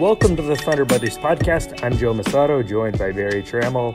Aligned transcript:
Welcome 0.00 0.34
to 0.36 0.42
the 0.42 0.56
Thunder 0.56 0.86
Buddies 0.86 1.18
podcast. 1.18 1.84
I'm 1.84 1.94
Joe 1.94 2.14
Mussatto, 2.14 2.66
joined 2.66 2.98
by 2.98 3.12
Berry 3.12 3.42
Tramel, 3.42 3.94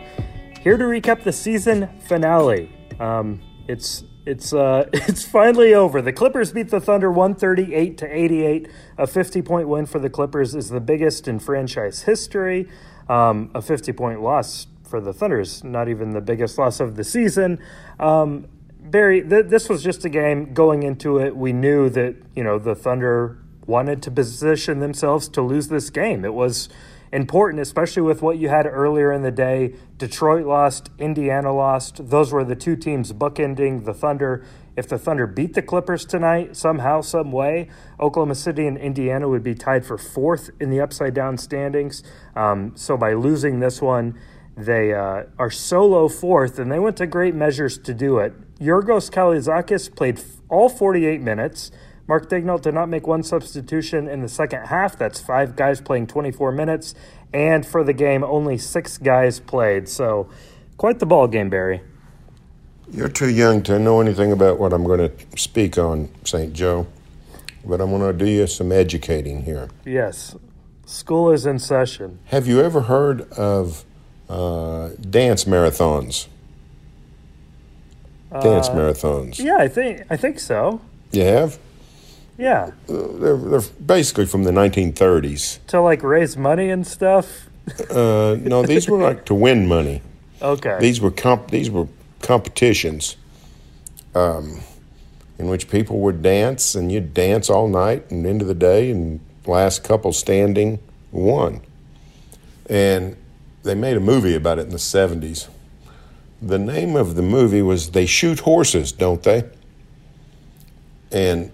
here 0.62 0.77
to 0.77 0.84
recap 0.84 1.23
the 1.23 1.34
season 1.34 1.90
finale. 2.02 2.72
Um, 3.00 3.41
it's 3.68 4.04
it's 4.23 4.54
uh, 4.54 4.88
it's 4.94 5.26
finally 5.26 5.73
over. 5.73 6.04
The 6.04 6.13
Clippers 6.13 6.52
beat 6.52 6.70
the 6.70 6.80
Thunder 6.80 7.12
138 7.12 7.98
to 7.98 8.05
88. 8.05 8.70
A 8.99 9.08
50 9.08 9.41
point 9.41 9.68
win 9.68 9.88
for 9.88 9.98
the 9.98 10.12
Clippers 10.12 10.54
is 10.54 10.70
the 10.70 10.80
biggest 10.80 11.27
in 11.27 11.40
franchise 11.40 12.04
history. 12.04 12.70
Um, 13.10 13.49
a 13.55 13.62
50 13.63 13.91
point 13.94 14.22
loss 14.22 14.68
for 14.88 15.02
the 15.02 15.12
Thunder 15.12 15.40
is 15.40 15.63
not 15.63 15.90
even 15.90 16.12
the 16.12 16.22
biggest 16.22 16.60
loss 16.60 16.80
of 16.80 16.98
the 16.98 17.04
season. 17.04 17.58
Um, 17.99 18.48
Barry, 18.80 19.27
th- 19.27 19.48
this 19.48 19.68
was 19.68 19.82
just 19.82 20.05
a 20.05 20.10
game 20.10 20.54
going 20.54 20.84
into 20.84 21.18
it. 21.18 21.35
We 21.35 21.52
knew 21.52 21.90
that 21.90 22.16
you 22.35 22.44
know 22.44 22.60
the 22.60 22.76
Thunder 22.76 23.40
wanted 23.66 24.02
to 24.04 24.12
position 24.12 24.80
themselves 24.80 25.27
to 25.30 25.41
lose 25.41 25.68
this 25.68 25.90
game. 25.90 26.24
It 26.26 26.34
was 26.34 26.70
important, 27.12 27.62
especially 27.62 28.02
with 28.02 28.21
what 28.21 28.38
you 28.38 28.49
had 28.49 28.66
earlier 28.66 29.12
in 29.12 29.21
the 29.21 29.32
day. 29.32 29.76
Detroit 29.98 30.46
lost, 30.46 30.90
Indiana 30.99 31.54
lost. 31.54 32.10
Those 32.10 32.34
were 32.34 32.43
the 32.43 32.55
two 32.55 32.76
teams 32.76 33.13
bookending 33.13 33.86
the 33.86 33.93
Thunder. 33.93 34.43
If 34.76 34.90
the 34.90 34.98
Thunder 34.98 35.26
beat 35.26 35.54
the 35.54 35.62
Clippers 35.62 36.05
tonight, 36.05 36.58
somehow, 36.58 37.02
some 37.02 37.32
way, 37.32 37.70
Oklahoma 37.99 38.36
City 38.36 38.68
and 38.68 38.77
Indiana 38.77 39.30
would 39.30 39.43
be 39.43 39.55
tied 39.55 39.86
for 39.86 39.98
fourth 39.98 40.49
in 40.60 40.70
the 40.70 40.82
upside 40.82 41.13
down 41.13 41.38
standings. 41.38 42.04
Um, 42.36 42.74
so 42.76 42.98
by 42.98 43.13
losing 43.13 43.62
this 43.62 43.82
one, 43.82 44.20
they 44.58 44.93
uh, 44.93 45.24
are 45.38 45.52
solo 45.52 46.08
fourth, 46.08 46.60
and 46.60 46.71
they 46.71 46.80
went 46.80 46.98
to 46.98 47.08
great 47.08 47.36
measures 47.36 47.77
to 47.80 47.93
do 47.93 48.20
it. 48.20 48.34
Giorgos 48.60 49.10
Kalaitzakis 49.10 49.96
played 49.96 50.21
all 50.49 50.70
48 50.70 51.21
minutes. 51.21 51.71
Mark 52.08 52.30
Daigneault 52.30 52.62
did 52.62 52.74
not 52.74 52.88
make 52.88 53.08
one 53.08 53.24
substitution 53.24 54.08
in 54.08 54.22
the 54.22 54.30
second 54.30 54.66
half. 54.68 54.98
That's 54.98 55.20
five 55.20 55.56
guys 55.56 55.82
playing 55.82 56.08
24 56.08 56.52
minutes. 56.52 56.94
And 57.34 57.66
for 57.66 57.84
the 57.84 57.94
game, 57.94 58.24
only 58.24 58.58
six 58.58 58.98
guys 58.98 59.40
played. 59.40 59.90
So 59.90 60.30
quite 60.78 61.00
the 61.00 61.06
ball 61.06 61.28
game, 61.28 61.50
Berry. 61.50 61.82
You're 62.92 63.10
too 63.10 63.30
young 63.30 63.64
to 63.64 63.80
know 63.80 64.00
anything 64.02 64.31
about 64.31 64.59
what 64.59 64.72
I'm 64.72 64.84
going 64.84 65.09
to 65.09 65.12
speak 65.38 65.78
on, 65.80 66.09
St. 66.24 66.53
Joe. 66.53 66.86
But 67.66 67.81
I'm 67.81 67.90
going 67.90 68.02
to 68.02 68.26
do 68.26 68.30
you 68.30 68.46
some 68.46 68.72
educating 68.72 69.44
here. 69.44 69.70
Yes. 69.84 70.36
School 70.86 71.31
is 71.31 71.48
in 71.48 71.58
session. 71.58 72.20
Have 72.26 72.46
you 72.46 72.62
ever 72.62 72.81
heard 72.81 73.31
of 73.31 73.84
uh, 74.30 74.90
dance 75.09 75.46
marathons? 75.46 76.28
Dance 78.31 78.70
Uh, 78.70 78.76
marathons. 78.76 79.40
Yeah, 79.40 79.58
I 79.58 79.68
think 79.68 80.03
I 80.09 80.18
think 80.18 80.40
so. 80.40 80.81
You 81.12 81.24
have? 81.24 81.58
Yeah, 82.38 82.72
They're, 82.88 83.38
they're 83.38 83.62
basically 83.86 84.25
from 84.25 84.44
the 84.44 84.52
1930s. 84.52 85.59
to 85.68 85.80
like 85.81 86.03
raise 86.03 86.36
money 86.36 86.69
and 86.69 86.86
stuff. 86.86 87.47
Uh, 87.90 88.36
no, 88.42 88.62
these 88.64 88.90
were 88.90 88.98
like 89.02 89.26
to 89.26 89.34
win 89.34 89.68
money. 89.68 90.02
Okay. 90.42 90.78
These 90.80 91.00
were 91.02 91.12
comp- 91.12 91.50
these 91.50 91.70
were 91.72 91.88
competitions, 92.22 93.16
um, 94.14 94.59
in 95.40 95.48
which 95.48 95.70
people 95.70 96.00
would 96.02 96.22
dance, 96.22 96.76
and 96.76 96.92
you'd 96.92 97.14
dance 97.14 97.50
all 97.50 97.68
night 97.70 98.12
and 98.12 98.26
into 98.26 98.44
the 98.46 98.54
day, 98.54 98.92
and 98.92 99.20
last 99.48 99.84
couple 99.84 100.12
standing 100.12 100.80
won. 101.12 101.62
And 102.70 103.16
they 103.64 103.76
made 103.76 103.96
a 103.96 104.02
movie 104.02 104.36
about 104.36 104.59
it 104.59 104.64
in 104.64 104.70
the 104.72 104.80
seventies. 104.80 105.48
The 106.42 106.59
name 106.59 106.96
of 106.98 107.16
the 107.16 107.22
movie 107.24 107.62
was 107.62 107.92
"They 107.92 108.06
Shoot 108.06 108.42
Horses, 108.42 108.92
Don't 108.92 109.24
They?" 109.24 109.44
And 111.12 111.52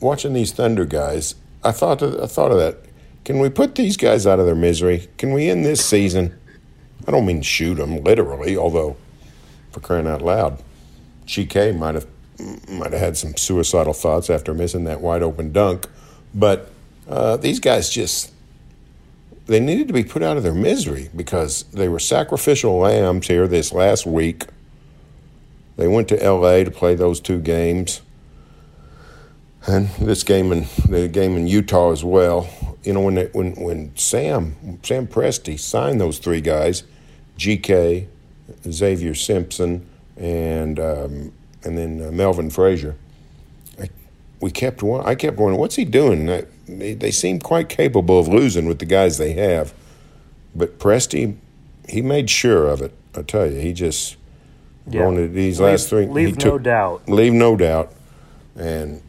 watching 0.00 0.32
these 0.32 0.52
Thunder 0.52 0.84
guys, 0.84 1.34
I 1.62 1.72
thought 1.72 2.02
of, 2.02 2.20
I 2.20 2.26
thought 2.26 2.50
of 2.50 2.58
that. 2.58 2.78
Can 3.24 3.38
we 3.38 3.48
put 3.48 3.74
these 3.74 3.96
guys 3.96 4.26
out 4.26 4.38
of 4.38 4.46
their 4.46 4.54
misery? 4.54 5.08
Can 5.16 5.32
we 5.32 5.48
end 5.48 5.64
this 5.64 5.84
season? 5.84 6.38
I 7.06 7.10
don't 7.10 7.26
mean 7.26 7.42
shoot 7.42 7.76
them 7.76 8.02
literally, 8.02 8.56
although 8.56 8.96
for 9.70 9.80
crying 9.80 10.06
out 10.06 10.22
loud, 10.22 10.62
GK 11.26 11.76
might 11.76 11.94
have 11.94 12.06
might 12.68 12.92
have 12.92 13.00
had 13.00 13.16
some 13.16 13.36
suicidal 13.36 13.92
thoughts 13.92 14.28
after 14.28 14.52
missing 14.52 14.84
that 14.84 15.00
wide 15.00 15.22
open 15.22 15.52
dunk. 15.52 15.86
But 16.34 16.70
uh, 17.08 17.36
these 17.36 17.60
guys 17.60 17.90
just 17.90 18.32
they 19.46 19.60
needed 19.60 19.88
to 19.88 19.94
be 19.94 20.04
put 20.04 20.22
out 20.22 20.36
of 20.36 20.42
their 20.42 20.54
misery 20.54 21.10
because 21.14 21.64
they 21.64 21.88
were 21.88 21.98
sacrificial 21.98 22.78
lambs 22.78 23.26
here 23.26 23.46
this 23.46 23.72
last 23.72 24.06
week. 24.06 24.46
They 25.76 25.88
went 25.88 26.08
to 26.08 26.22
L.A. 26.22 26.64
to 26.64 26.70
play 26.70 26.94
those 26.94 27.20
two 27.20 27.40
games, 27.40 28.00
and 29.66 29.88
this 30.00 30.22
game 30.22 30.52
in 30.52 30.66
the 30.88 31.08
game 31.08 31.36
in 31.36 31.46
Utah 31.46 31.90
as 31.92 32.04
well. 32.04 32.48
You 32.82 32.92
know 32.92 33.00
when 33.00 33.14
they, 33.14 33.26
when 33.26 33.52
when 33.54 33.96
Sam 33.96 34.78
Sam 34.82 35.06
Presti 35.06 35.58
signed 35.58 36.00
those 36.00 36.18
three 36.18 36.40
guys, 36.40 36.82
G.K., 37.36 38.08
Xavier 38.70 39.14
Simpson, 39.14 39.86
and 40.16 40.78
um, 40.78 41.32
and 41.64 41.78
then 41.78 42.02
uh, 42.06 42.10
Melvin 42.10 42.50
Frazier. 42.50 42.94
I, 43.80 43.88
we 44.40 44.50
kept 44.50 44.82
wa- 44.82 45.02
I 45.04 45.14
kept 45.14 45.38
wondering 45.38 45.58
what's 45.60 45.76
he 45.76 45.84
doing. 45.86 46.28
I, 46.30 46.44
they, 46.68 46.94
they 46.94 47.10
seem 47.10 47.38
quite 47.40 47.68
capable 47.68 48.18
of 48.20 48.28
losing 48.28 48.66
with 48.66 48.78
the 48.80 48.86
guys 48.86 49.16
they 49.18 49.32
have, 49.32 49.72
but 50.54 50.78
Presti, 50.78 51.36
he 51.88 52.02
made 52.02 52.28
sure 52.28 52.66
of 52.68 52.82
it. 52.82 52.92
I 53.14 53.22
tell 53.22 53.46
you, 53.50 53.60
he 53.60 53.72
just 53.72 54.16
Yeah. 54.90 55.04
wanted 55.06 55.32
these 55.32 55.58
Leave- 55.60 55.70
last 55.70 55.88
three. 55.88 56.06
leave 56.06 56.36
no 56.36 56.50
took- 56.52 56.62
doubt. 56.64 57.08
Leave 57.08 57.32
no 57.32 57.56
doubt, 57.56 57.92
and 58.56 59.00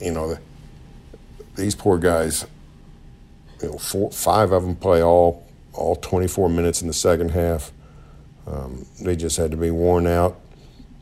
you 0.00 0.10
know 0.12 0.28
the, 0.34 0.40
these 1.56 1.74
poor 1.74 1.98
guys. 1.98 2.46
You 3.62 3.70
know, 3.70 3.78
four, 3.78 4.10
five 4.10 4.52
of 4.52 4.62
them 4.64 4.76
play 4.76 5.02
all 5.02 5.46
all 5.72 5.96
24 5.96 6.48
minutes 6.48 6.82
in 6.82 6.88
the 6.88 6.94
second 6.94 7.30
half. 7.30 7.72
Um, 8.46 8.86
they 9.02 9.16
just 9.16 9.36
had 9.36 9.50
to 9.52 9.56
be 9.56 9.70
worn 9.70 10.06
out. 10.06 10.38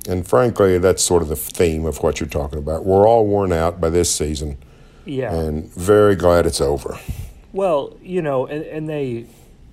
And 0.09 0.27
frankly, 0.27 0.79
that's 0.79 1.03
sort 1.03 1.23
of 1.23 1.29
the 1.29 1.37
theme 1.37 1.85
of 1.85 2.03
what 2.03 2.21
you're 2.21 2.29
talking 2.29 2.59
about. 2.59 2.85
We're 2.85 3.07
all 3.07 3.27
worn 3.27 3.53
out 3.53 3.81
by 3.81 3.91
this 3.91 4.13
season, 4.15 4.57
Yeah. 5.05 5.33
and 5.35 5.71
very 5.75 6.17
glad 6.17 6.47
it's 6.47 6.61
over. 6.61 6.99
Well, 7.53 7.97
you 8.03 8.23
know, 8.23 8.47
and, 8.47 8.65
and 8.65 8.89
they, 8.89 9.27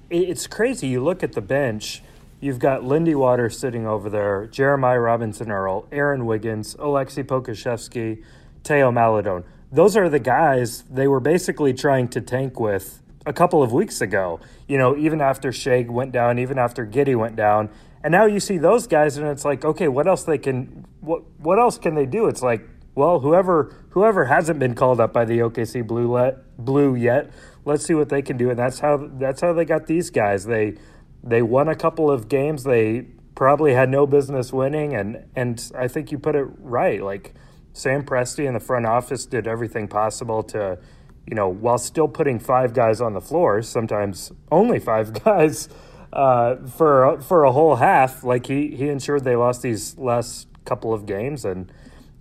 it- 0.10 0.30
it's 0.30 0.46
crazy. 0.48 0.88
You 0.88 1.04
look 1.04 1.24
at 1.24 1.34
the 1.34 1.42
bench, 1.42 2.04
you've 2.42 2.60
got 2.60 2.84
Lindy 2.84 3.16
Waters 3.16 3.58
sitting 3.58 3.88
over 3.88 4.10
there, 4.10 4.46
Jeremiah 4.48 5.00
Robinson 5.00 5.50
Earl, 5.50 5.88
Aaron 5.92 6.26
Wiggins, 6.26 6.76
Aleksej 6.76 7.24
Pokusevski, 7.26 8.22
Théo 8.70 8.94
Maledon. 8.94 9.44
Those 9.72 9.98
are 9.98 10.10
the 10.10 10.20
guys 10.20 10.84
they 10.84 11.08
were 11.08 11.20
basically 11.20 11.74
trying 11.74 12.08
to 12.10 12.22
tank 12.22 12.60
with 12.60 13.02
a 13.26 13.34
couple 13.34 13.64
of 13.64 13.74
weeks 13.74 14.02
ago. 14.02 14.40
You 14.68 14.78
know, 14.78 14.96
even 14.96 15.22
after 15.22 15.52
Shag 15.52 15.90
went 15.90 16.12
down, 16.12 16.40
even 16.40 16.58
after 16.58 16.86
Giddey 16.86 17.16
went 17.16 17.36
down. 17.36 17.70
And 18.04 18.12
now 18.12 18.26
you 18.26 18.40
see 18.40 18.58
those 18.58 18.88
guys 18.88 19.18
and 19.18 19.28
it's 19.28 19.44
like, 19.44 19.66
okay, 19.66 19.88
what 19.88 20.08
else 20.08 20.24
they 20.24 20.38
can 20.38 20.86
what 21.02 21.24
what 21.40 21.60
else 21.60 21.78
can 21.78 21.96
they 21.96 22.06
do? 22.06 22.28
It's 22.28 22.42
like 22.42 22.68
well, 22.96 23.20
whoever 23.20 23.74
whoever 23.92 24.26
hasn't 24.26 24.60
been 24.60 24.76
called 24.76 25.00
up 25.00 25.14
by 25.14 25.26
the 25.26 25.40
OKC 25.40 25.86
Blue 25.86 26.12
let, 26.12 26.58
Blue 26.58 26.96
yet, 26.96 27.32
let's 27.66 27.86
see 27.86 27.94
what 27.94 28.10
they 28.10 28.22
can 28.22 28.38
do. 28.38 28.50
And 28.50 28.60
that's 28.60 28.80
how 28.80 29.10
that's 29.14 29.42
how 29.42 29.54
they 29.54 29.66
got 29.66 29.88
these 29.88 30.10
guys. 30.10 30.46
They 30.46 30.76
they 31.24 31.42
won 31.42 31.68
a 31.70 31.76
couple 31.76 32.12
of 32.12 32.30
games 32.30 32.64
they 32.64 33.08
probably 33.36 33.74
had 33.74 33.90
no 33.90 34.06
business 34.06 34.52
winning, 34.52 34.94
and 34.94 35.26
and 35.36 35.72
I 35.78 35.88
think 35.88 36.12
you 36.12 36.20
put 36.20 36.36
it 36.36 36.48
right. 36.60 37.02
Like 37.02 37.34
Sam 37.74 38.04
Presti 38.04 38.46
in 38.46 38.54
the 38.54 38.60
front 38.60 38.86
office 38.86 39.26
did 39.26 39.48
everything 39.48 39.88
possible 39.88 40.44
to, 40.44 40.80
you 41.26 41.36
know, 41.36 41.48
while 41.48 41.78
still 41.78 42.08
putting 42.08 42.40
five 42.40 42.74
guys 42.74 43.02
on 43.02 43.14
the 43.14 43.22
floor, 43.22 43.62
sometimes 43.62 44.32
only 44.52 44.80
five 44.80 45.24
guys 45.24 45.70
uh, 46.12 46.56
for 46.68 47.22
for 47.22 47.44
a 47.44 47.52
whole 47.52 47.76
half. 47.76 48.24
Like 48.24 48.48
he 48.48 48.76
he 48.76 48.90
ensured 48.90 49.24
they 49.24 49.36
lost 49.36 49.62
these 49.62 49.98
last 49.98 50.48
couple 50.66 50.94
of 50.94 51.06
games 51.06 51.46
and 51.46 51.72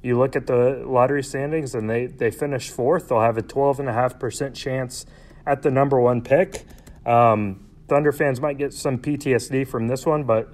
you 0.03 0.19
look 0.19 0.37
at 0.37 0.47
the 0.47 0.83
lottery 0.87 1.23
standings 1.23 1.75
and 1.75 1.91
they, 1.91 2.07
they 2.07 2.31
finish 2.31 2.71
fourth. 2.71 3.09
They'll 3.09 3.21
have 3.21 3.37
a 3.37 3.43
12.5% 3.43 4.55
chance 4.55 5.05
at 5.47 5.63
the 5.63 5.71
number 5.71 6.01
one 6.01 6.23
pick. 6.23 6.65
Um, 7.05 7.67
Thunder 7.89 8.13
fans 8.13 8.41
might 8.41 8.59
get 8.59 8.73
some 8.73 8.99
PTSD 8.99 9.67
from 9.67 9.89
this 9.89 10.05
one, 10.05 10.25
but 10.25 10.53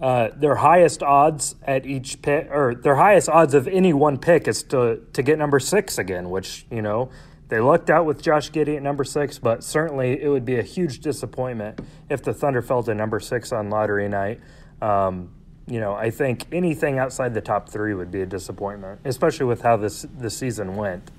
uh, 0.00 0.30
their 0.34 0.56
highest 0.56 1.02
odds 1.02 1.54
at 1.62 1.84
each 1.84 2.22
pick, 2.22 2.48
or 2.50 2.74
their 2.74 2.96
highest 2.96 3.28
odds 3.28 3.54
of 3.54 3.68
any 3.68 3.92
one 3.92 4.18
pick 4.18 4.48
is 4.48 4.62
to 4.64 5.00
to 5.12 5.22
get 5.22 5.38
number 5.38 5.60
six 5.60 5.98
again, 5.98 6.30
which 6.30 6.64
you 6.70 6.80
know 6.80 7.10
they 7.48 7.60
lucked 7.60 7.90
out 7.90 8.06
with 8.06 8.22
Josh 8.22 8.50
Giddey 8.50 8.76
at 8.76 8.82
number 8.82 9.04
six, 9.04 9.38
but 9.38 9.62
certainly 9.62 10.22
it 10.22 10.28
would 10.28 10.44
be 10.44 10.56
a 10.56 10.62
huge 10.62 11.00
disappointment 11.00 11.80
if 12.08 12.22
the 12.22 12.32
Thunder 12.32 12.62
fell 12.62 12.82
to 12.84 12.94
number 12.94 13.20
six 13.20 13.52
on 13.52 13.70
lottery 13.70 14.08
night. 14.08 14.40
Um, 14.80 15.30
you 15.66 15.80
know, 15.80 15.94
I 15.94 16.10
think 16.10 16.46
anything 16.52 16.98
outside 16.98 17.34
the 17.34 17.40
top 17.40 17.68
three 17.68 17.92
would 17.92 18.10
be 18.10 18.22
a 18.22 18.26
disappointment, 18.26 19.00
especially 19.04 19.46
with 19.46 19.62
how 19.62 19.76
this 19.76 20.06
the 20.18 20.30
season 20.30 20.76
went. 20.76 21.10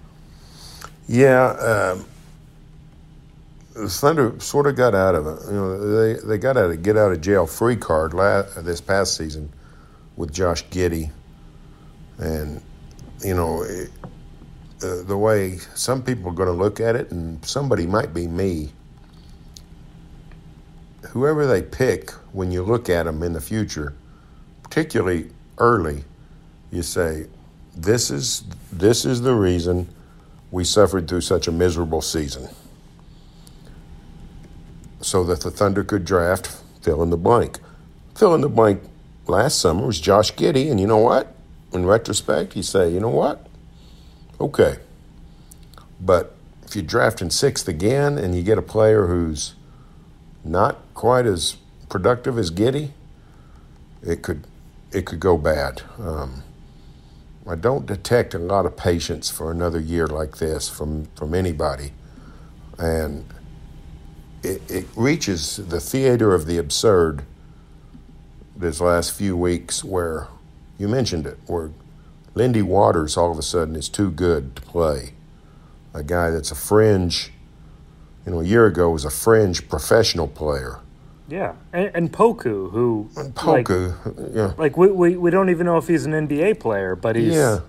Yeah, 1.08 1.50
um, 1.52 2.06
Thunder 3.74 4.40
sort 4.40 4.68
of 4.68 4.76
got 4.76 4.94
out 4.94 5.16
of 5.16 5.28
it. 5.28 5.46
You 5.48 5.54
know, 5.54 6.14
they 6.16 6.20
they 6.20 6.38
got 6.38 6.58
out 6.58 6.72
of 6.72 6.84
get 6.84 6.98
out 6.98 7.12
of 7.12 7.22
jail 7.22 7.48
free 7.48 7.76
card 7.78 8.14
last, 8.14 8.64
this 8.66 8.82
past 8.82 9.16
season 9.16 9.52
with 10.18 10.34
Josh 10.34 10.66
Giddey, 10.66 11.12
and 12.18 12.62
you 13.24 13.34
know. 13.36 13.64
It, 13.64 13.90
uh, 14.84 15.04
the 15.04 15.18
way 15.18 15.58
some 15.76 16.02
people 16.02 16.32
are 16.32 16.34
going 16.34 16.48
to 16.48 16.54
look 16.54 16.80
at 16.80 16.96
it, 16.96 17.12
and 17.12 17.44
somebody 17.46 17.86
might 17.86 18.14
be 18.14 18.28
me. 18.28 18.72
Whoever 21.10 21.46
they 21.46 21.62
pick, 21.62 22.12
when 22.32 22.52
you 22.52 22.64
look 22.64 22.90
at 22.90 23.04
them 23.04 23.22
in 23.22 23.34
the 23.34 23.42
future, 23.42 23.94
particularly 24.64 25.30
early, 25.58 26.04
you 26.72 26.82
say, 26.82 27.28
"This 27.76 28.10
is 28.10 28.44
this 28.72 29.06
is 29.06 29.22
the 29.22 29.36
reason 29.36 29.88
we 30.52 30.64
suffered 30.64 31.08
through 31.08 31.22
such 31.22 31.48
a 31.48 31.52
miserable 31.52 32.02
season." 32.02 32.50
So 35.02 35.24
that 35.26 35.42
the 35.42 35.52
Thunder 35.52 35.84
could 35.84 36.06
draft 36.06 36.62
fill 36.82 37.02
in 37.04 37.10
the 37.10 37.18
blank. 37.18 37.60
Fill 38.16 38.36
in 38.36 38.42
the 38.42 38.50
blank 38.50 38.84
last 39.28 39.60
summer 39.60 39.86
was 39.86 40.00
Josh 40.00 40.34
Giddey, 40.34 40.70
and 40.70 40.80
you 40.80 40.88
know 40.88 40.98
what? 40.98 41.36
In 41.74 41.86
retrospect, 41.86 42.56
you 42.56 42.64
say, 42.64 42.90
you 42.90 43.00
know 43.00 43.10
what? 43.10 43.48
okay. 44.42 44.78
But 46.00 46.36
if 46.64 46.76
you 46.76 46.82
draft 46.82 47.22
in 47.22 47.30
sixth 47.30 47.68
again 47.68 48.18
and 48.18 48.36
you 48.36 48.42
get 48.42 48.58
a 48.58 48.64
player 48.64 49.08
who's 49.08 49.54
not 50.44 50.80
quite 50.94 51.26
as 51.26 51.58
productive 51.90 52.38
as 52.38 52.50
Giddey, 52.50 52.92
it 54.02 54.24
could 54.24 54.46
it 54.92 55.06
could 55.06 55.20
go 55.20 55.38
bad. 55.38 55.84
Um, 56.00 56.44
I 57.48 57.56
don't 57.56 57.86
detect 57.86 58.34
a 58.34 58.40
lot 58.40 58.66
of 58.66 58.76
patience 58.76 59.30
for 59.30 59.52
another 59.52 59.80
year 59.80 60.08
like 60.08 60.38
this 60.38 60.68
from 60.68 61.06
from 61.16 61.36
anybody, 61.36 61.92
and 62.80 63.26
it, 64.44 64.62
it 64.70 64.86
reaches 64.96 65.58
the 65.58 65.80
theater 65.80 66.34
of 66.34 66.46
the 66.46 66.58
absurd. 66.58 67.24
This 68.56 68.80
last 68.80 69.14
few 69.14 69.36
weeks, 69.36 69.84
where 69.84 70.28
you 70.78 70.88
mentioned 70.88 71.26
it, 71.26 71.40
where 71.48 71.72
Lindy 72.36 72.62
Waters 72.62 73.18
all 73.18 73.32
of 73.32 73.40
a 73.40 73.42
sudden 73.42 73.76
is 73.76 73.90
too 73.90 74.12
good 74.12 74.56
to 74.56 74.62
play. 74.62 75.14
A 75.94 76.04
guy 76.04 76.30
that's 76.30 76.52
a 76.52 76.56
fringe, 76.56 77.32
you 78.26 78.32
know, 78.32 78.40
a 78.40 78.44
year 78.44 78.68
ago 78.68 78.90
was 78.92 79.04
a 79.04 79.10
fringe 79.10 79.68
professional 79.68 80.28
player. 80.28 80.80
Yeah, 81.28 81.54
and, 81.72 81.92
and 81.94 82.12
Poku, 82.12 82.70
who 82.72 83.10
and 83.16 83.34
Poku, 83.34 84.06
like, 84.06 84.36
yeah, 84.36 84.54
like 84.58 84.78
we, 84.78 84.92
we 84.92 85.16
we 85.16 85.32
don't 85.32 85.50
even 85.50 85.66
know 85.66 85.78
if 85.78 85.88
he's 85.88 86.06
an 86.06 86.12
NBA 86.12 86.60
player, 86.60 86.96
but 86.96 87.16
he's 87.16 87.34
yeah. 87.34 87.62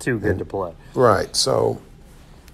too 0.00 0.18
good 0.18 0.30
and, 0.30 0.38
to 0.40 0.44
play. 0.44 0.72
Right. 0.94 1.34
So, 1.36 1.80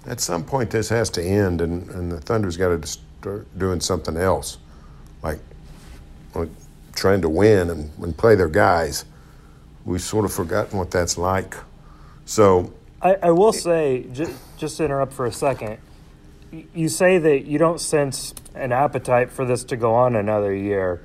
at 0.05 0.21
some 0.21 0.43
point, 0.43 0.69
this 0.69 0.89
has 0.89 1.09
to 1.11 1.23
end, 1.23 1.61
and, 1.61 1.89
and 1.89 2.11
the 2.11 2.21
Thunder's 2.21 2.57
got 2.57 2.79
to 2.79 2.99
doing 3.57 3.79
something 3.79 4.17
else, 4.17 4.57
like, 5.23 5.39
trying 6.93 7.21
to 7.21 7.29
win 7.29 7.69
and, 7.69 7.91
and 8.01 8.17
play 8.17 8.35
their 8.35 8.47
guys 8.47 9.05
we've 9.85 10.01
sort 10.01 10.25
of 10.25 10.33
forgotten 10.33 10.77
what 10.77 10.91
that's 10.91 11.17
like. 11.17 11.55
So 12.25 12.73
I, 13.01 13.15
I 13.23 13.31
will 13.31 13.53
say, 13.53 14.07
just, 14.11 14.33
just 14.57 14.77
to 14.77 14.85
interrupt 14.85 15.13
for 15.13 15.25
a 15.25 15.31
second, 15.31 15.77
you 16.73 16.89
say 16.89 17.17
that 17.19 17.45
you 17.45 17.57
don't 17.57 17.79
sense 17.79 18.33
an 18.55 18.71
appetite 18.71 19.31
for 19.31 19.45
this 19.45 19.63
to 19.65 19.77
go 19.77 19.93
on 19.93 20.15
another 20.15 20.53
year. 20.53 21.01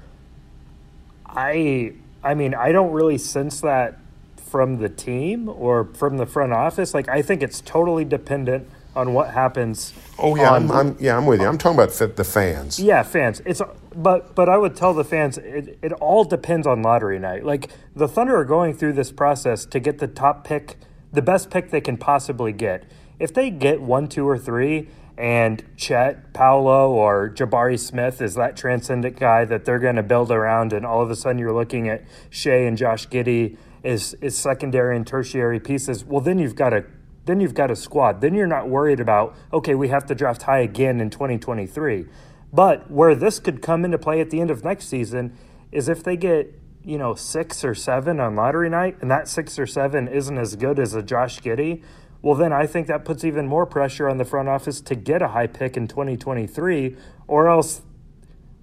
I 1.27 1.93
I 2.23 2.35
mean, 2.35 2.55
I 2.55 2.73
don't 2.73 2.93
really 2.93 3.19
sense 3.19 3.61
that 3.61 3.99
from 4.37 4.79
the 4.79 4.89
team 4.89 5.49
or 5.49 5.85
from 5.85 6.17
the 6.17 6.27
front 6.27 6.53
office. 6.53 6.95
Like 6.95 7.09
I 7.09 7.23
think 7.23 7.43
it's 7.43 7.61
totally 7.61 8.05
dependent 8.05 8.69
on 8.95 9.15
what 9.15 9.31
happens. 9.31 9.93
Oh 10.19 10.37
yeah, 10.37 10.51
on, 10.51 10.71
I'm, 10.71 10.73
I'm, 10.73 10.97
yeah, 11.01 11.17
I'm 11.17 11.27
with 11.27 11.41
you. 11.41 11.47
I'm 11.47 11.59
talking 11.59 11.79
about 11.79 12.17
the 12.17 12.25
fans. 12.25 12.81
Yeah, 12.81 13.03
fans. 13.03 13.41
It's 13.45 13.63
but 13.95 14.35
but 14.35 14.49
I 14.49 14.57
would 14.59 14.77
tell 14.77 14.95
the 14.95 15.05
fans 15.05 15.39
it, 15.39 15.79
it 15.83 15.93
all 15.95 16.25
depends 16.25 16.67
on 16.67 16.83
lottery 16.83 17.19
night. 17.19 17.45
Like 17.45 17.71
the 17.95 18.09
Thunder 18.09 18.37
are 18.37 18.45
going 18.45 18.75
through 18.75 18.95
this 18.95 19.13
process 19.13 19.65
to 19.67 19.81
get 19.81 19.99
the 19.99 20.09
top 20.09 20.45
pick, 20.45 20.77
the 21.13 21.23
best 21.23 21.51
pick 21.51 21.71
they 21.71 21.81
can 21.81 21.97
possibly 21.97 22.53
get. 22.53 22.85
If 23.19 23.35
they 23.35 23.51
get 23.51 23.83
one, 23.83 24.09
two, 24.09 24.27
or 24.27 24.39
three, 24.39 24.89
and 25.19 25.63
Chet, 25.77 26.33
Paolo, 26.33 26.91
or 26.91 27.29
Jabari 27.29 27.79
Smith 27.79 28.23
is 28.23 28.35
that 28.37 28.57
transcendent 28.57 29.19
guy 29.19 29.45
that 29.45 29.67
they're 29.67 29.79
going 29.79 29.97
to 29.97 30.03
build 30.03 30.31
around, 30.31 30.73
and 30.73 30.87
all 30.87 31.03
of 31.03 31.11
a 31.11 31.17
sudden 31.17 31.39
you're 31.39 31.53
looking 31.53 31.89
at 31.89 32.03
Shai 32.31 32.63
and 32.67 32.77
Josh 32.77 33.07
Giddey 33.09 33.57
is 33.83 34.15
is 34.15 34.37
secondary 34.37 34.97
and 34.97 35.07
tertiary 35.07 35.61
pieces. 35.61 36.05
Well, 36.05 36.21
then 36.21 36.39
you've 36.39 36.57
got 36.57 36.73
a 36.73 36.85
then 37.31 37.41
you've 37.41 37.55
got 37.55 37.71
a 37.71 37.77
squad. 37.77 38.21
Then 38.21 38.35
you're 38.35 38.47
not 38.47 38.69
worried 38.69 39.01
about 39.01 39.37
okay, 39.53 39.75
we 39.75 39.89
have 39.89 40.05
to 40.07 40.15
draft 40.15 40.43
high 40.43 40.61
again 40.61 41.01
in 41.01 41.09
2023 41.09 42.07
but 42.53 42.91
where 42.91 43.15
this 43.15 43.39
could 43.39 43.63
come 43.63 43.85
into 43.85 43.99
play 43.99 44.21
at 44.21 44.31
the 44.31 44.41
end 44.41 44.51
of 44.51 44.65
next 44.65 44.89
season 44.89 45.37
is 45.71 45.89
if 45.89 46.03
they 46.03 46.17
get, 46.17 46.53
you 46.85 46.99
know, 46.99 47.15
six 47.15 47.65
or 47.65 47.75
seven 47.75 48.19
on 48.19 48.35
lottery 48.35 48.69
night, 48.69 48.97
and 49.01 49.11
that 49.11 49.29
six 49.29 49.59
or 49.59 49.67
seven 49.67 50.09
isn't 50.09 50.39
as 50.39 50.57
good 50.57 50.79
as 50.79 50.95
a 50.95 51.03
Josh 51.03 51.41
Giddey, 51.41 51.83
well, 52.23 52.35
then 52.35 52.53
I 52.53 52.67
think 52.67 52.87
that 52.89 53.05
puts 53.05 53.25
even 53.25 53.47
more 53.47 53.65
pressure 53.67 54.09
on 54.09 54.19
the 54.19 54.25
front 54.25 54.49
office 54.49 54.81
to 54.83 54.95
get 54.95 55.23
a 55.23 55.29
high 55.29 55.47
pick 55.47 55.77
in 55.77 55.89
2023, 55.89 56.97
or 57.29 57.49
else, 57.49 57.81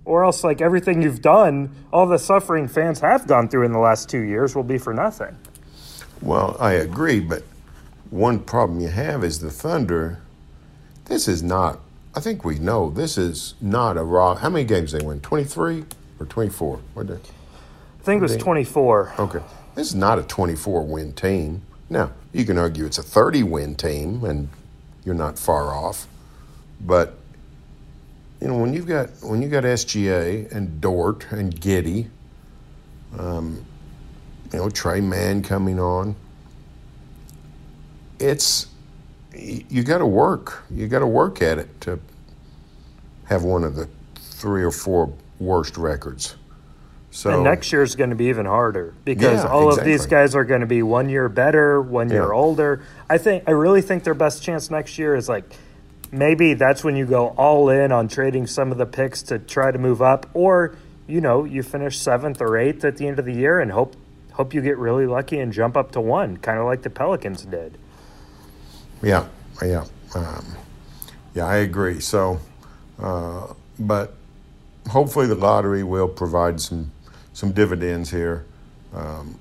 or 0.06 0.24
else, 0.24 0.44
like 0.44 0.62
everything 0.62 1.02
you've 1.02 1.22
done, 1.22 1.74
all 1.92 2.06
the 2.06 2.20
suffering 2.20 2.68
fans 2.68 3.00
have 3.00 3.26
gone 3.26 3.48
through 3.48 3.66
in 3.66 3.72
the 3.72 3.80
last 3.80 4.10
two 4.10 4.22
years 4.22 4.54
will 4.56 4.64
be 4.64 4.78
for 4.78 4.94
nothing. 4.94 5.36
Well, 6.22 6.56
I 6.60 6.74
agree, 6.74 7.20
but 7.20 7.44
one 8.10 8.40
problem 8.40 8.80
you 8.80 8.90
have 8.90 9.24
is 9.24 9.40
the 9.40 9.52
Thunder. 9.52 10.22
This 11.06 11.28
is 11.28 11.42
not 11.42 11.80
I 12.18 12.20
think 12.20 12.44
we 12.44 12.58
know 12.58 12.90
this 12.90 13.16
is 13.16 13.54
not 13.62 13.96
a 13.96 14.04
raw. 14.04 14.34
How 14.34 14.50
many 14.50 14.66
games 14.66 14.92
they 14.92 15.06
win? 15.06 15.22
Twenty 15.22 15.44
three 15.44 15.86
or 16.20 16.26
twenty 16.26 16.50
four? 16.50 16.80
What 16.96 17.06
did? 17.06 17.20
I 17.20 18.04
think 18.04 18.20
it 18.20 18.24
was 18.24 18.38
twenty 18.38 18.64
four. 18.64 19.14
Okay, 19.20 19.42
this 19.76 19.88
is 19.90 19.94
not 19.94 20.18
a 20.18 20.24
twenty 20.24 20.56
four 20.56 20.84
win 20.84 21.14
team. 21.14 21.62
Now 21.92 22.12
you 22.34 22.44
can 22.44 22.58
argue 22.58 22.88
it's 22.88 22.98
a 22.98 23.04
thirty 23.04 23.44
win 23.44 23.76
team, 23.76 24.24
and 24.24 24.50
you're 25.06 25.14
not 25.14 25.38
far 25.38 25.72
off. 25.76 26.08
But 26.82 27.20
you 28.42 28.48
know 28.48 28.58
when 28.58 28.74
you've 28.74 28.88
got 28.88 29.10
when 29.22 29.44
you 29.44 29.48
got 29.48 29.64
SGA 29.64 30.52
and 30.52 30.82
Dort 30.82 31.32
and 31.32 31.54
Giddey, 31.56 32.08
um, 33.16 33.64
you 34.52 34.58
know 34.58 34.72
Tre 34.72 35.02
Mann 35.02 35.44
coming 35.44 35.80
on. 35.80 36.16
It's 38.20 38.68
you 39.34 39.84
got 39.84 40.00
to 40.00 40.06
work. 40.06 40.64
You 40.70 40.88
got 40.88 41.00
to 41.00 41.08
work 41.08 41.42
at 41.42 41.60
it 41.60 41.82
to 41.82 42.00
have 43.26 43.44
one 43.44 43.64
of 43.64 43.76
the 43.76 43.88
three 44.16 44.64
or 44.64 44.72
four 44.72 45.14
worst 45.40 45.78
records. 45.78 46.36
So 47.12 47.32
and 47.32 47.44
next 47.44 47.72
year 47.72 47.82
is 47.82 47.96
going 47.96 48.12
to 48.12 48.16
be 48.16 48.26
even 48.26 48.46
harder 48.46 48.94
because 49.04 49.44
yeah, 49.44 49.50
all 49.50 49.70
exactly. 49.70 49.94
of 49.94 50.00
these 50.00 50.06
guys 50.08 50.36
are 50.36 50.44
going 50.44 50.62
to 50.62 50.68
be 50.68 50.84
one 50.84 51.10
year 51.10 51.30
better, 51.30 51.82
one 51.82 52.10
year 52.10 52.28
yeah. 52.28 52.34
older. 52.34 52.84
I 53.10 53.18
think 53.18 53.44
I 53.48 53.52
really 53.52 53.82
think 53.82 54.04
their 54.04 54.14
best 54.14 54.44
chance 54.44 54.70
next 54.70 55.00
year 55.00 55.16
is 55.16 55.28
like 55.28 55.46
maybe 56.12 56.54
that's 56.54 56.84
when 56.84 56.96
you 56.96 57.06
go 57.06 57.30
all 57.30 57.70
in 57.70 57.92
on 57.92 58.08
trading 58.08 58.46
some 58.46 58.72
of 58.72 58.78
the 58.78 58.86
picks 58.86 59.24
to 59.24 59.40
try 59.40 59.72
to 59.72 59.80
move 59.80 60.02
up, 60.02 60.30
or 60.34 60.76
you 61.08 61.22
know 61.22 61.44
you 61.44 61.64
finish 61.64 61.98
seventh 61.98 62.42
or 62.42 62.58
eighth 62.58 62.86
at 62.86 62.98
the 62.98 63.08
end 63.08 63.18
of 63.20 63.26
the 63.26 63.34
year 63.34 63.60
and 63.60 63.72
hope 63.72 63.96
hope 64.34 64.54
you 64.54 64.62
get 64.62 64.78
really 64.78 65.08
lucky 65.08 65.40
and 65.40 65.52
jump 65.52 65.76
up 65.76 65.92
to 65.94 66.02
one, 66.02 66.38
kind 66.38 66.60
of 66.60 66.66
like 66.66 66.84
the 66.84 66.90
Pelicans 66.92 67.44
did. 67.46 67.80
Yeah, 69.02 69.28
yeah, 69.62 69.86
um, 70.16 70.46
yeah. 71.36 71.46
I 71.46 71.58
agree. 71.58 72.00
So, 72.00 72.40
uh, 73.00 73.54
but 73.80 74.16
hopefully 74.90 75.28
the 75.28 75.36
lottery 75.36 75.84
will 75.84 76.08
provide 76.08 76.60
some 76.60 76.92
some 77.34 77.52
dividends 77.52 78.10
here. 78.10 78.46
Um, 78.94 79.38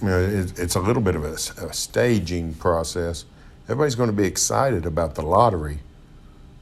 you 0.00 0.08
know, 0.08 0.20
it, 0.20 0.58
it's 0.58 0.76
a 0.76 0.80
little 0.80 1.02
bit 1.02 1.16
of 1.16 1.24
a, 1.24 1.32
a, 1.66 1.72
staging 1.72 2.54
process. 2.54 3.24
Everybody's 3.64 3.94
going 3.94 4.10
to 4.10 4.16
be 4.16 4.26
excited 4.26 4.86
about 4.86 5.14
the 5.14 5.22
lottery 5.22 5.80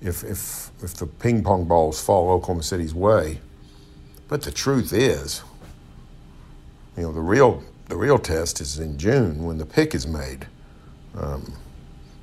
if 0.00 0.24
if 0.24 0.70
if 0.82 0.94
the 0.94 1.06
ping 1.06 1.42
pong 1.42 1.64
balls 1.64 2.02
fall 2.02 2.30
Oklahoma 2.30 2.62
City's 2.62 2.94
way. 2.94 3.40
But 4.28 4.42
the 4.42 4.50
truth 4.50 4.92
is, 4.92 5.42
you 6.96 7.02
know, 7.02 7.12
the 7.12 7.20
real 7.20 7.62
the 7.88 7.96
real 7.96 8.18
test 8.18 8.62
is 8.62 8.78
in 8.78 8.96
June 8.98 9.44
when 9.44 9.58
the 9.58 9.66
pick 9.66 9.94
is 9.94 10.06
made. 10.06 10.46
Um, 11.18 11.54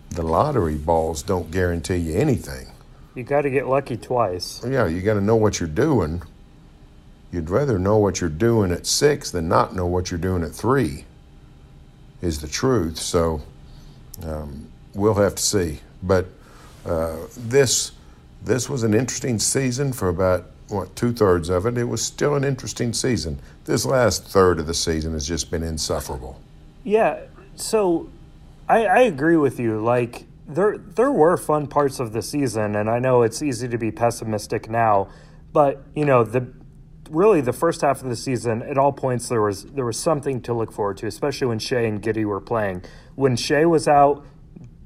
the 0.09 0.23
lottery 0.23 0.75
balls 0.75 1.23
don't 1.23 1.49
guarantee 1.51 1.95
you 1.97 2.15
anything. 2.15 2.67
You 3.15 3.23
got 3.23 3.41
to 3.41 3.49
get 3.49 3.67
lucky 3.67 3.97
twice. 3.97 4.61
Yeah, 4.65 4.87
you 4.87 5.01
got 5.01 5.13
to 5.15 5.21
know 5.21 5.35
what 5.35 5.59
you're 5.59 5.69
doing. 5.69 6.21
you'd 7.31 7.49
rather 7.49 7.79
know 7.79 7.97
what 7.97 8.19
you're 8.19 8.29
doing 8.29 8.71
at 8.71 8.85
six 8.85 9.31
than 9.31 9.47
not 9.47 9.73
know 9.75 9.85
what 9.87 10.11
you're 10.11 10.19
doing 10.19 10.43
at 10.43 10.51
three. 10.51 11.05
Is 12.21 12.41
the 12.41 12.47
truth. 12.47 12.97
So 12.97 13.41
um, 14.23 14.69
we'll 14.93 15.15
have 15.15 15.35
to 15.35 15.43
see. 15.43 15.79
But 16.03 16.27
uh, 16.85 17.17
this 17.35 17.93
this 18.43 18.69
was 18.69 18.83
an 18.83 18.93
interesting 18.93 19.39
season 19.39 19.93
for 19.93 20.09
about 20.09 20.45
what 20.69 20.95
two 20.95 21.13
thirds 21.13 21.49
of 21.49 21.65
it. 21.65 21.77
It 21.77 21.85
was 21.85 22.03
still 22.03 22.35
an 22.35 22.43
interesting 22.43 22.93
season. 22.93 23.39
This 23.65 23.85
last 23.85 24.25
third 24.25 24.59
of 24.59 24.67
the 24.67 24.73
season 24.73 25.13
has 25.13 25.27
just 25.27 25.49
been 25.49 25.63
insufferable. 25.63 26.39
Yeah. 26.83 27.21
So 27.55 28.09
I, 28.71 28.85
I 28.85 28.99
agree 29.01 29.35
with 29.35 29.59
you. 29.59 29.81
Like 29.81 30.27
there 30.47 30.77
there 30.77 31.11
were 31.11 31.35
fun 31.35 31.67
parts 31.67 31.99
of 31.99 32.13
the 32.13 32.21
season, 32.21 32.77
and 32.77 32.89
I 32.89 32.99
know 32.99 33.21
it's 33.21 33.43
easy 33.43 33.67
to 33.67 33.77
be 33.77 33.91
pessimistic 33.91 34.69
now, 34.69 35.09
but 35.51 35.83
you 35.93 36.05
know 36.05 36.23
the 36.23 36.47
really 37.09 37.41
the 37.41 37.51
first 37.51 37.81
half 37.81 38.01
of 38.01 38.07
the 38.07 38.15
season, 38.15 38.61
at 38.61 38.77
all 38.77 38.93
points 38.93 39.27
there 39.27 39.41
was 39.41 39.65
there 39.65 39.83
was 39.83 39.99
something 39.99 40.41
to 40.43 40.53
look 40.53 40.71
forward 40.71 40.95
to, 40.97 41.07
especially 41.07 41.47
when 41.47 41.59
Shai 41.59 41.81
and 41.81 42.01
Giddey 42.01 42.23
were 42.23 42.39
playing. 42.39 42.83
When 43.15 43.35
Shai 43.35 43.65
was 43.65 43.89
out, 43.89 44.25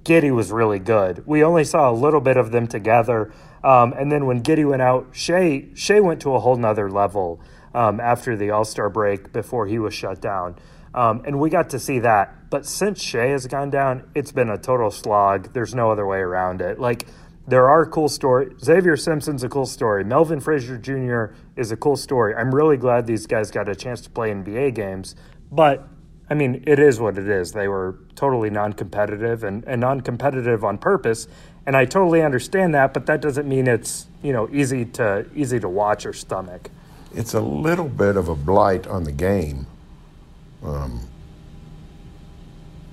Giddey 0.01 0.33
was 0.33 0.51
really 0.51 0.79
good. 0.79 1.21
We 1.27 1.43
only 1.43 1.63
saw 1.63 1.91
a 1.91 1.93
little 1.93 2.21
bit 2.21 2.37
of 2.37 2.51
them 2.51 2.65
together, 2.65 3.31
um, 3.63 3.93
and 3.93 4.11
then 4.11 4.25
when 4.25 4.41
Giddey 4.41 4.67
went 4.67 4.81
out, 4.81 5.09
Shai 5.11 5.67
Shai 5.75 5.99
went 5.99 6.21
to 6.21 6.33
a 6.33 6.39
whole 6.39 6.55
nother 6.55 6.89
level 6.89 7.39
um, 7.75 7.99
after 7.99 8.35
the 8.35 8.49
All 8.49 8.65
Star 8.65 8.89
break 8.89 9.31
before 9.31 9.67
he 9.67 9.77
was 9.77 9.93
shut 9.93 10.21
down. 10.21 10.55
Um, 10.95 11.23
and 11.25 11.39
we 11.39 11.49
got 11.49 11.69
to 11.71 11.79
see 11.79 11.99
that. 11.99 12.49
But 12.49 12.65
since 12.65 13.01
Shai 13.01 13.27
has 13.27 13.45
gone 13.47 13.69
down, 13.69 14.09
it's 14.15 14.31
been 14.31 14.49
a 14.49 14.57
total 14.57 14.89
slog. 14.89 15.51
There's 15.53 15.75
no 15.75 15.91
other 15.91 16.07
way 16.07 16.19
around 16.19 16.61
it. 16.61 16.79
Like, 16.79 17.05
there 17.45 17.69
are 17.69 17.85
cool 17.85 18.07
stories. 18.07 18.53
Xavier 18.63 18.95
Simpson's 18.95 19.43
a 19.43 19.49
cool 19.49 19.65
story. 19.65 20.05
Melvin 20.05 20.39
Frazier 20.39 20.77
Jr. 20.77 21.35
is 21.57 21.71
a 21.71 21.75
cool 21.75 21.97
story. 21.97 22.33
I'm 22.33 22.55
really 22.55 22.77
glad 22.77 23.05
these 23.05 23.27
guys 23.27 23.51
got 23.51 23.67
a 23.67 23.75
chance 23.75 23.99
to 24.01 24.09
play 24.09 24.31
NBA 24.31 24.73
games. 24.73 25.15
But, 25.51 25.85
I 26.29 26.33
mean, 26.33 26.63
it 26.65 26.79
is 26.79 26.97
what 26.97 27.17
it 27.17 27.27
is. 27.27 27.51
They 27.51 27.67
were 27.67 27.99
totally 28.15 28.49
non 28.49 28.71
competitive 28.71 29.43
and, 29.43 29.65
and 29.67 29.81
non 29.81 29.99
competitive 29.99 30.63
on 30.63 30.77
purpose. 30.77 31.27
And 31.65 31.75
I 31.75 31.83
totally 31.83 32.21
understand 32.21 32.73
that, 32.73 32.93
but 32.93 33.05
that 33.07 33.21
doesn't 33.21 33.49
mean 33.49 33.67
it's, 33.67 34.07
you 34.23 34.31
know, 34.31 34.47
easy 34.51 34.85
to 34.85 35.25
easy 35.35 35.59
to 35.59 35.67
watch 35.67 36.05
or 36.05 36.13
stomach. 36.13 36.69
It's 37.13 37.33
a 37.33 37.41
little 37.41 37.89
bit 37.89 38.15
of 38.15 38.29
a 38.29 38.35
blight 38.35 38.87
on 38.87 39.03
the 39.03 39.11
game 39.11 39.67
um, 40.65 40.99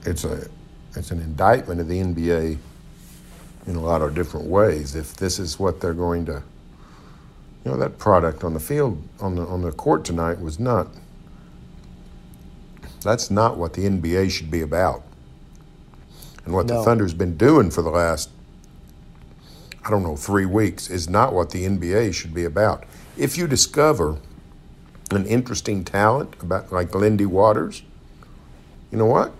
it's 0.04 0.24
a 0.24 0.48
it's 0.94 1.10
an 1.10 1.20
indictment 1.20 1.80
of 1.80 1.88
the 1.88 1.98
NBA 2.00 2.58
in 3.66 3.76
a 3.76 3.80
lot 3.80 4.02
of 4.02 4.14
different 4.14 4.46
ways. 4.46 4.94
If 4.94 5.14
this 5.16 5.38
is 5.38 5.58
what 5.58 5.80
they're 5.80 5.94
going 5.94 6.26
to, 6.26 6.42
you 7.64 7.70
know, 7.70 7.76
that 7.78 7.98
product 7.98 8.44
on 8.44 8.54
the 8.54 8.60
field 8.60 9.02
on 9.20 9.36
the 9.36 9.46
on 9.46 9.62
the 9.62 9.72
court 9.72 10.04
tonight 10.04 10.40
was 10.40 10.58
not. 10.58 10.88
That's 13.02 13.30
not 13.30 13.56
what 13.56 13.72
the 13.72 13.84
NBA 13.84 14.30
should 14.30 14.50
be 14.50 14.60
about, 14.60 15.02
and 16.44 16.54
what 16.54 16.66
no. 16.66 16.78
the 16.78 16.84
Thunder's 16.84 17.14
been 17.14 17.36
doing 17.36 17.70
for 17.70 17.82
the 17.82 17.90
last, 17.90 18.30
I 19.84 19.90
don't 19.90 20.04
know, 20.04 20.14
three 20.14 20.46
weeks 20.46 20.88
is 20.88 21.08
not 21.08 21.32
what 21.32 21.50
the 21.50 21.64
NBA 21.64 22.14
should 22.14 22.32
be 22.32 22.44
about. 22.44 22.84
If 23.16 23.36
you 23.36 23.48
discover 23.48 24.18
an 25.16 25.26
interesting 25.26 25.84
talent 25.84 26.34
about 26.40 26.72
like 26.72 26.94
Lindy 26.94 27.26
Waters, 27.26 27.82
you 28.90 28.98
know 28.98 29.06
what? 29.06 29.32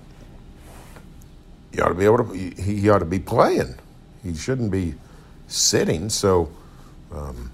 You 1.72 1.82
ought 1.82 1.88
to 1.88 1.94
be 1.94 2.04
able 2.04 2.24
to. 2.24 2.34
He 2.34 2.88
ought 2.90 2.98
to 2.98 3.04
be 3.04 3.18
playing. 3.18 3.76
He 4.22 4.34
shouldn't 4.34 4.70
be 4.70 4.94
sitting. 5.48 6.08
So, 6.08 6.50
um, 7.12 7.50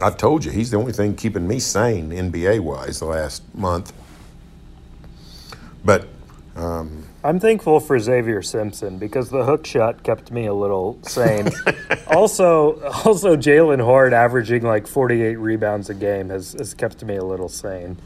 I've 0.00 0.16
told 0.16 0.44
you 0.44 0.50
he's 0.50 0.70
the 0.70 0.76
only 0.76 0.92
thing 0.92 1.14
keeping 1.14 1.46
me 1.46 1.60
sane 1.60 2.10
NBA 2.10 2.60
wise 2.60 2.98
the 2.98 3.06
last 3.06 3.42
month. 3.54 3.92
But 5.84 6.08
um, 6.56 7.01
I'm 7.24 7.38
thankful 7.38 7.78
for 7.78 7.98
Xavier 7.98 8.42
Simpson 8.42 8.98
because 8.98 9.30
the 9.30 9.44
hook 9.44 9.64
shot 9.64 10.02
kept 10.02 10.32
me 10.32 10.46
a 10.46 10.54
little 10.54 10.98
sane. 11.02 11.48
also, 12.08 12.80
also 13.04 13.36
Jaylen 13.36 13.80
Hoard 13.80 14.12
averaging 14.12 14.62
like 14.62 14.88
48 14.88 15.36
rebounds 15.36 15.88
a 15.88 15.94
game 15.94 16.30
has, 16.30 16.52
has 16.54 16.74
kept 16.74 17.04
me 17.04 17.16
a 17.16 17.24
little 17.24 17.48
sane. 17.48 17.96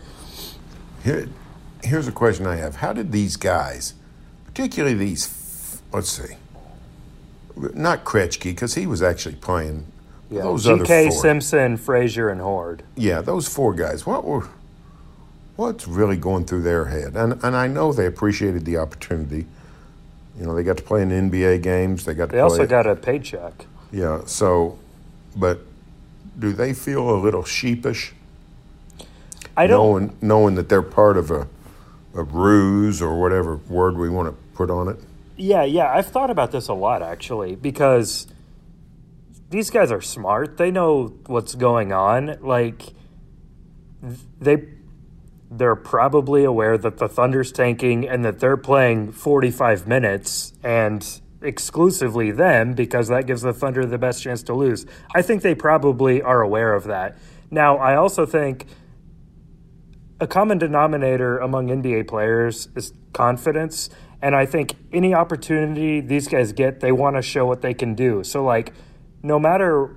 Here, 1.03 1.29
here's 1.83 2.07
a 2.07 2.13
question 2.13 2.47
I 2.47 2.57
have: 2.57 2.77
How 2.77 2.93
did 2.93 3.13
these 3.13 3.37
guys, 3.37 3.95
particularly 4.45 4.95
these, 4.97 5.81
let's 5.93 6.11
see, 6.11 6.35
not 7.57 8.05
Krejci 8.05 8.43
because 8.43 8.75
he 8.75 8.87
was 8.87 9.03
actually 9.03 9.37
playing. 9.37 9.87
Yeah, 10.29 10.43
those 10.43 10.65
G.K. 10.65 11.11
Simpson, 11.11 11.77
Frazier, 11.77 12.29
and 12.29 12.41
Hoard. 12.41 12.83
Yeah, 12.97 13.21
those 13.21 13.47
four 13.47 13.73
guys. 13.73 14.05
What 14.05 14.25
were 14.25 14.49
what's 15.57 15.89
really 15.89 16.17
going 16.17 16.45
through 16.45 16.63
their 16.63 16.87
head? 16.87 17.17
And 17.17 17.43
and 17.43 17.57
I 17.57 17.67
know 17.67 17.93
they 17.93 18.07
appreciated 18.07 18.65
the 18.65 18.77
opportunity. 18.77 19.47
You 20.39 20.45
know, 20.45 20.55
they 20.55 20.63
got 20.63 20.77
to 20.77 20.83
play 20.83 21.03
in 21.03 21.09
NBA 21.09 21.63
games. 21.63 22.05
They 22.05 22.15
got. 22.15 22.29
They 22.31 22.41
also 22.41 22.67
got 22.67 22.87
a 22.87 22.95
paycheck. 22.95 23.67
Yeah. 23.91 24.23
So, 24.27 24.79
but 25.35 25.61
do 26.39 26.53
they 26.53 26.75
feel 26.75 27.11
a 27.11 27.19
little 27.19 27.45
sheepish? 27.45 28.13
I 29.57 29.67
don't 29.67 29.79
knowing 29.79 30.17
knowing 30.21 30.55
that 30.57 30.69
they're 30.69 30.83
part 30.83 31.17
of 31.17 31.31
a 31.31 31.49
a 32.15 32.23
ruse 32.23 33.03
or 33.03 33.21
whatever 33.21 33.57
word 33.69 33.97
we 33.97 34.09
want 34.09 34.29
to 34.29 34.35
put 34.55 34.71
on 34.71 34.89
it. 34.89 34.97
Yeah, 35.37 35.65
yeah, 35.65 35.93
I've 35.93 36.07
thought 36.07 36.31
about 36.31 36.51
this 36.51 36.69
a 36.69 36.75
lot 36.75 37.03
actually 37.03 37.57
because 37.57 38.27
these 39.51 39.71
guys 39.71 39.93
are 39.93 40.01
smart. 40.01 40.57
They 40.57 40.71
know 40.71 41.15
what's 41.27 41.55
going 41.55 41.93
on. 41.93 42.39
Like 42.41 42.83
they 44.41 44.57
they're 45.51 45.77
probably 45.77 46.45
aware 46.45 46.77
that 46.79 46.99
the 46.99 47.09
Thunder's 47.09 47.53
tanking 47.53 48.09
and 48.09 48.25
that 48.25 48.41
they're 48.41 48.57
playing 48.57 49.13
45 49.13 49.87
minutes 49.87 50.53
and 50.63 51.21
exclusively 51.43 52.31
them 52.31 52.75
because 52.75 53.09
that 53.09 53.27
gives 53.27 53.43
the 53.43 53.53
Thunder 53.53 53.87
the 53.87 53.99
best 53.99 54.23
chance 54.23 54.43
to 54.45 54.55
lose. 54.55 54.87
I 55.15 55.23
think 55.23 55.43
they 55.43 55.55
probably 55.55 56.21
are 56.21 56.41
aware 56.41 56.75
of 56.75 56.85
that. 56.85 57.17
Now, 57.51 57.77
I 57.77 57.95
also 57.95 58.27
think 58.27 58.67
a 60.21 60.27
common 60.27 60.59
denominator 60.59 61.39
among 61.39 61.69
NBA 61.69 62.09
players 62.09 62.69
is 62.75 62.93
confidence. 63.13 63.91
And 64.23 64.35
I 64.35 64.47
think 64.47 64.75
any 64.93 65.15
opportunity 65.15 66.01
these 66.01 66.27
guys 66.27 66.53
get, 66.53 66.81
they 66.81 66.93
want 66.93 67.17
to 67.17 67.23
show 67.23 67.47
what 67.47 67.61
they 67.61 67.75
can 67.75 67.95
do. 67.95 68.25
So, 68.25 68.43
like, 68.43 68.73
no 69.23 69.39
matter, 69.39 69.95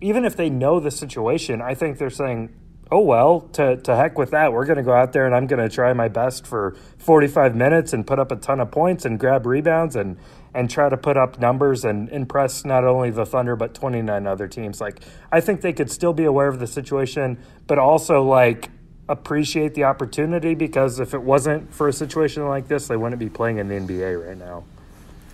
even 0.00 0.24
if 0.24 0.36
they 0.36 0.48
know 0.48 0.78
the 0.78 0.90
situation, 0.90 1.60
I 1.60 1.74
think 1.74 1.98
they're 1.98 2.10
saying, 2.10 2.54
oh 2.90 3.00
well, 3.00 3.40
to, 3.52 3.76
to 3.78 3.96
heck 3.96 4.16
with 4.16 4.30
that. 4.30 4.52
We're 4.52 4.64
going 4.64 4.76
to 4.76 4.82
go 4.82 4.92
out 4.92 5.12
there 5.12 5.26
and 5.26 5.34
I'm 5.34 5.46
going 5.46 5.66
to 5.66 5.74
try 5.74 5.92
my 5.92 6.08
best 6.08 6.46
for 6.46 6.76
45 6.98 7.56
minutes 7.56 7.92
and 7.92 8.06
put 8.06 8.18
up 8.18 8.30
a 8.30 8.36
ton 8.36 8.60
of 8.60 8.70
points 8.70 9.04
and 9.04 9.18
grab 9.18 9.46
rebounds 9.46 9.96
and 9.96 10.16
and 10.54 10.70
try 10.70 10.88
to 10.88 10.96
put 10.96 11.18
up 11.18 11.38
numbers 11.38 11.84
and 11.84 12.08
impress 12.08 12.64
not 12.64 12.82
only 12.82 13.10
the 13.10 13.26
Thunder 13.26 13.56
but 13.56 13.74
29 13.74 14.26
other 14.26 14.48
teams. 14.48 14.80
Like 14.80 15.00
I 15.30 15.40
think 15.40 15.60
they 15.60 15.72
could 15.72 15.90
still 15.90 16.14
be 16.14 16.24
aware 16.24 16.48
of 16.48 16.60
the 16.60 16.66
situation, 16.66 17.38
but 17.66 17.78
also 17.78 18.22
like 18.22 18.70
appreciate 19.08 19.74
the 19.74 19.84
opportunity 19.84 20.54
because 20.54 20.98
if 20.98 21.12
it 21.12 21.22
wasn't 21.22 21.72
for 21.74 21.88
a 21.88 21.92
situation 21.92 22.46
like 22.48 22.68
this, 22.68 22.88
they 22.88 22.96
wouldn't 22.96 23.18
be 23.18 23.28
playing 23.28 23.58
in 23.58 23.68
the 23.68 23.74
NBA 23.74 24.26
right 24.26 24.38
now. 24.38 24.64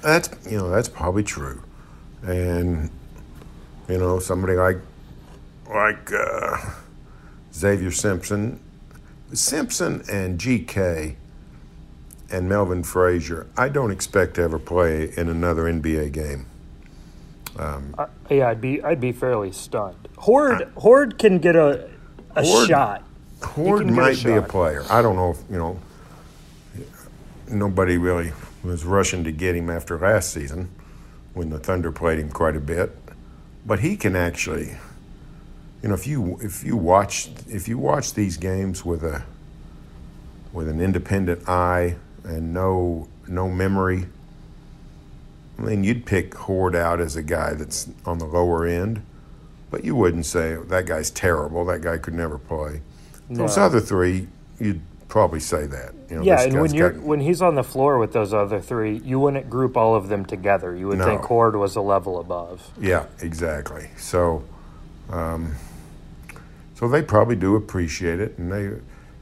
That's 0.00 0.28
you 0.50 0.58
know 0.58 0.68
that's 0.68 0.88
probably 0.88 1.22
true, 1.22 1.62
and 2.24 2.90
you 3.88 3.98
know 3.98 4.18
somebody 4.18 4.54
like 4.54 4.78
like. 5.68 6.12
Uh, 6.12 6.56
Xavier 7.54 7.90
Simpson. 7.90 8.60
Simpson 9.32 10.02
and 10.10 10.38
GK 10.38 11.16
and 12.30 12.48
Melvin 12.48 12.82
Frazier, 12.82 13.46
I 13.56 13.68
don't 13.68 13.90
expect 13.90 14.34
to 14.34 14.42
ever 14.42 14.58
play 14.58 15.12
in 15.16 15.28
another 15.28 15.64
NBA 15.64 16.12
game. 16.12 16.46
Um, 17.58 17.94
uh, 17.98 18.06
yeah, 18.30 18.48
I'd 18.48 18.60
be 18.60 18.82
I'd 18.82 19.00
be 19.00 19.12
fairly 19.12 19.52
stunned. 19.52 20.08
Hoard 20.16 20.62
I, 20.62 20.80
Hoard 20.80 21.18
can 21.18 21.38
get 21.38 21.54
a 21.54 21.90
a 22.34 22.44
Hoard, 22.44 22.68
shot. 22.68 23.04
Hoard 23.42 23.86
might 23.90 24.22
a 24.22 24.24
be 24.24 24.32
a 24.32 24.42
player. 24.42 24.84
I 24.88 25.02
don't 25.02 25.16
know 25.16 25.32
if 25.32 25.38
you 25.50 25.58
know. 25.58 25.78
Nobody 27.48 27.98
really 27.98 28.32
was 28.64 28.84
rushing 28.84 29.24
to 29.24 29.32
get 29.32 29.54
him 29.54 29.68
after 29.68 29.98
last 29.98 30.32
season, 30.32 30.70
when 31.34 31.50
the 31.50 31.58
Thunder 31.58 31.92
played 31.92 32.18
him 32.18 32.30
quite 32.30 32.56
a 32.56 32.60
bit, 32.60 32.96
but 33.66 33.80
he 33.80 33.96
can 33.96 34.16
actually 34.16 34.76
you 35.82 35.88
know, 35.88 35.94
if 35.94 36.06
you 36.06 36.38
if 36.40 36.62
you 36.62 36.76
watch 36.76 37.28
if 37.48 37.66
you 37.66 37.76
watch 37.76 38.14
these 38.14 38.36
games 38.36 38.84
with 38.84 39.02
a 39.02 39.24
with 40.52 40.68
an 40.68 40.80
independent 40.80 41.48
eye 41.48 41.96
and 42.24 42.54
no 42.54 43.08
no 43.26 43.48
memory, 43.48 44.06
I 45.58 45.62
mean, 45.62 45.82
you'd 45.82 46.06
pick 46.06 46.34
Hoard 46.34 46.76
out 46.76 47.00
as 47.00 47.16
a 47.16 47.22
guy 47.22 47.54
that's 47.54 47.88
on 48.06 48.18
the 48.18 48.26
lower 48.26 48.64
end, 48.64 49.04
but 49.72 49.84
you 49.84 49.96
wouldn't 49.96 50.26
say 50.26 50.54
that 50.54 50.86
guy's 50.86 51.10
terrible. 51.10 51.64
That 51.64 51.80
guy 51.80 51.98
could 51.98 52.14
never 52.14 52.38
play. 52.38 52.80
No. 53.28 53.38
Those 53.38 53.58
other 53.58 53.80
three, 53.80 54.28
you'd 54.60 54.82
probably 55.08 55.40
say 55.40 55.66
that. 55.66 55.94
You 56.08 56.16
know, 56.16 56.22
yeah, 56.22 56.42
and 56.42 56.60
when 56.60 56.72
you're 56.72 56.90
got, 56.90 57.02
when 57.02 57.20
he's 57.20 57.42
on 57.42 57.56
the 57.56 57.64
floor 57.64 57.98
with 57.98 58.12
those 58.12 58.32
other 58.32 58.60
three, 58.60 58.98
you 58.98 59.18
wouldn't 59.18 59.50
group 59.50 59.76
all 59.76 59.96
of 59.96 60.08
them 60.08 60.24
together. 60.24 60.76
You 60.76 60.86
would 60.88 60.98
no. 60.98 61.06
think 61.06 61.22
Hoard 61.22 61.56
was 61.56 61.74
a 61.74 61.80
level 61.80 62.20
above. 62.20 62.70
Yeah, 62.80 63.06
exactly. 63.20 63.90
So. 63.96 64.44
Um, 65.10 65.56
So 66.82 66.88
they 66.88 67.00
probably 67.00 67.36
do 67.36 67.54
appreciate 67.54 68.18
it, 68.18 68.36
and 68.38 68.50
they 68.50 68.72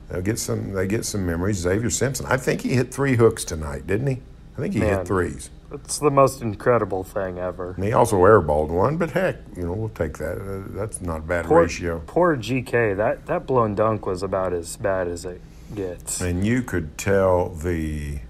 they'll 0.08 0.22
get 0.22 0.38
some 0.38 0.72
they 0.72 0.86
get 0.86 1.04
some 1.04 1.26
memories. 1.26 1.58
Xavier 1.58 1.90
Simpson, 1.90 2.24
I 2.24 2.38
think 2.38 2.62
he 2.62 2.70
hit 2.70 2.90
three 2.90 3.16
hooks 3.16 3.44
tonight, 3.44 3.86
didn't 3.86 4.06
he? 4.06 4.22
I 4.56 4.60
think 4.62 4.72
he 4.72 4.80
Man. 4.80 4.96
hit 5.00 5.06
threes. 5.06 5.50
It's 5.70 5.98
the 5.98 6.10
most 6.10 6.40
incredible 6.40 7.04
thing 7.04 7.38
ever. 7.38 7.72
And 7.72 7.84
he 7.84 7.92
also 7.92 8.16
airballed 8.20 8.68
one, 8.70 8.96
but 8.96 9.10
heck, 9.10 9.36
you 9.54 9.64
know, 9.64 9.74
we'll 9.74 9.90
take 9.90 10.16
that. 10.16 10.38
Uh, 10.38 10.68
that's 10.74 11.02
not 11.02 11.18
a 11.18 11.22
bad 11.22 11.44
Poor, 11.44 11.64
ratio. 11.64 12.02
poor 12.06 12.34
GK. 12.34 12.96
That 12.96 13.26
that 13.26 13.46
blown 13.46 13.74
dunk 13.74 14.06
was 14.06 14.22
about 14.22 14.54
as 14.54 14.78
bad 14.78 15.06
as 15.06 15.26
it 15.26 15.42
gets. 15.74 16.22
And 16.22 16.46
you 16.46 16.62
could 16.62 16.96
tell 16.96 17.50
the 17.50 18.20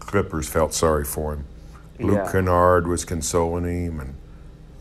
Clippers 0.00 0.48
felt 0.48 0.72
sorry 0.72 1.04
for 1.04 1.34
him. 1.34 1.44
Luke 2.00 2.16
Yeah. 2.24 2.32
Kennard 2.32 2.86
was 2.86 3.04
consoling 3.04 3.66
him, 3.84 4.00
and 4.00 4.14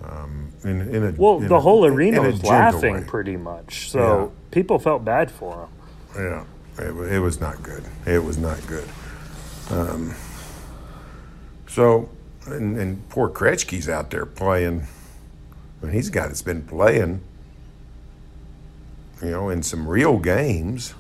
um, 0.10 0.53
in, 0.64 0.82
in 0.94 1.04
a 1.04 1.12
Well, 1.18 1.38
in 1.42 1.48
the 1.48 1.56
a- 1.56 1.60
whole 1.60 1.86
arena 1.86 2.22
was 2.22 2.44
laughing 2.44 2.94
way. 2.96 3.04
pretty 3.06 3.38
much. 3.38 3.90
So 3.92 4.00
Yeah. 4.00 4.28
people 4.52 4.80
felt 4.80 5.04
bad 5.06 5.30
for 5.32 5.68
him. 6.16 6.24
Yeah, 6.24 6.44
it, 6.86 7.14
it 7.14 7.20
was 7.20 7.40
not 7.42 7.62
good. 7.64 7.84
It 8.06 8.24
was 8.24 8.38
not 8.38 8.66
good. 8.68 8.88
Um, 9.72 10.14
so, 11.68 12.10
and, 12.46 12.78
and 12.78 13.10
poor 13.10 13.30
Krejci's 13.30 13.90
out 13.90 14.10
there 14.12 14.26
playing. 14.26 14.86
I 15.82 15.86
mean, 15.86 15.94
he's 15.96 16.10
a 16.10 16.12
guy 16.12 16.28
that's 16.28 16.42
been 16.42 16.62
playing, 16.64 17.22
you 19.22 19.32
know, 19.32 19.50
in 19.50 19.64
some 19.64 19.88
real 19.88 20.18
games. 20.18 20.94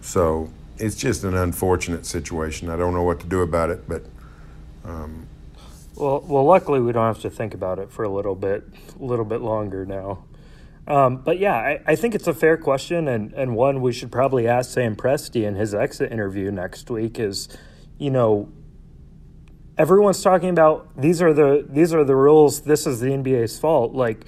So 0.00 0.50
it's 0.78 0.96
just 0.96 1.24
an 1.24 1.34
unfortunate 1.36 2.06
situation. 2.06 2.70
I 2.70 2.76
don't 2.76 2.94
know 2.94 3.02
what 3.02 3.20
to 3.20 3.26
do 3.26 3.40
about 3.42 3.70
it, 3.70 3.88
but 3.88 4.04
Well, 5.96 6.22
well, 6.26 6.44
luckily 6.44 6.80
we 6.80 6.92
don't 6.92 7.06
have 7.06 7.22
to 7.22 7.30
think 7.30 7.54
about 7.54 7.78
it 7.78 7.90
for 7.90 8.04
a 8.04 8.08
little 8.08 8.34
bit, 8.34 8.64
a 9.00 9.02
little 9.02 9.24
bit 9.24 9.40
longer 9.40 9.86
now. 9.86 10.24
Um, 10.86 11.16
but 11.16 11.38
yeah, 11.38 11.54
I, 11.54 11.80
I 11.86 11.96
think 11.96 12.14
it's 12.14 12.26
a 12.26 12.34
fair 12.34 12.58
question 12.58 13.08
and, 13.08 13.32
and 13.32 13.56
one 13.56 13.80
we 13.80 13.92
should 13.92 14.12
probably 14.12 14.46
ask 14.46 14.70
Sam 14.70 14.94
Presti 14.94 15.44
in 15.44 15.56
his 15.56 15.74
exit 15.74 16.12
interview 16.12 16.50
next 16.50 16.90
week. 16.90 17.18
Is 17.18 17.48
you 17.98 18.10
know, 18.10 18.52
everyone's 19.78 20.22
talking 20.22 20.50
about 20.50 21.00
these 21.00 21.22
are 21.22 21.32
the 21.32 21.66
these 21.68 21.92
are 21.94 22.04
the 22.04 22.14
rules. 22.14 22.60
This 22.60 22.86
is 22.86 23.00
the 23.00 23.08
NBA's 23.08 23.58
fault. 23.58 23.94
Like, 23.94 24.26